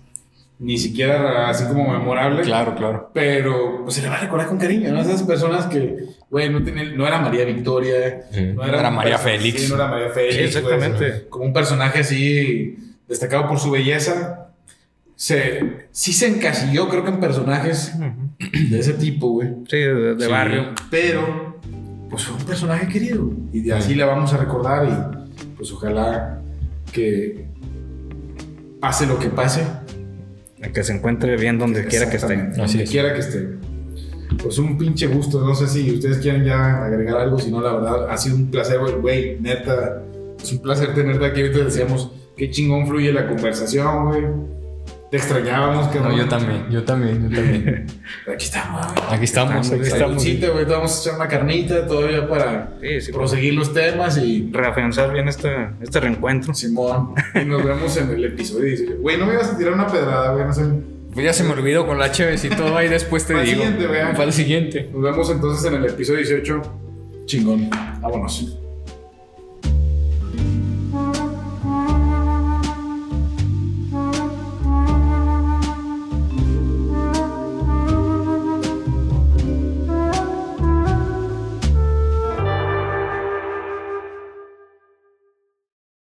[0.58, 2.40] ni siquiera así como memorable.
[2.40, 3.10] Claro, claro.
[3.12, 5.00] Pero pues se le va a recordar con cariño, ¿no?
[5.02, 8.52] Esas personas que, güey, no, era María Victoria, Sí.
[8.54, 9.62] no era María Félix.
[9.62, 10.34] sí, no era María Félix.
[10.34, 11.26] Sí, exactamente.
[11.28, 12.76] como un personaje así
[13.08, 14.42] destacado por su belleza.
[15.14, 17.94] Se, sí se encasilló, creo que en personajes
[18.70, 19.48] de ese tipo, güey.
[19.68, 20.74] Sí, de, barrio.
[20.90, 21.58] Pero,
[22.10, 23.30] pues fue un personaje querido.
[23.52, 24.86] Y de así la vamos a recordar.
[24.86, 26.42] Y pues ojalá
[26.92, 27.46] que
[28.80, 29.62] pase lo que pase.
[30.74, 32.36] Que se encuentre bien donde quiera que esté.
[32.36, 33.48] Donde quiera que esté.
[34.42, 35.40] Pues un pinche gusto.
[35.44, 37.38] No sé si ustedes quieren ya agregar algo.
[37.38, 38.94] Si no, la verdad, ha sido un placer, güey.
[38.94, 40.02] Güey, neta.
[40.40, 41.40] Es un placer tenerte aquí.
[41.42, 44.24] Ahorita decíamos qué chingón fluye la conversación, güey.
[45.10, 47.86] Te extrañábamos, que No, yo también, yo también, yo también.
[48.26, 49.14] Aquí estamos, güey.
[49.14, 49.98] Aquí estamos, aquí estamos.
[49.98, 50.66] Saludcita, güey.
[50.66, 54.50] te Vamos a echar una carnita todavía para Sí, sí, proseguir los temas y.
[54.52, 55.48] reafianzar bien este,
[55.80, 56.52] este reencuentro.
[56.54, 57.14] Simón.
[57.40, 58.96] Y nos vemos en el episodio 18.
[59.00, 60.44] Güey, no me ibas a tirar una pedrada, güey.
[60.44, 60.62] No sé.
[61.16, 63.50] Pues ya se me olvidó con la Chévez y todo ahí después te Para el
[63.50, 63.62] digo.
[63.62, 64.12] siguiente, vea.
[64.12, 64.90] Para el siguiente.
[64.92, 66.62] Nos vemos entonces en el episodio 18.
[67.24, 67.70] Chingón.
[68.02, 68.58] Vámonos.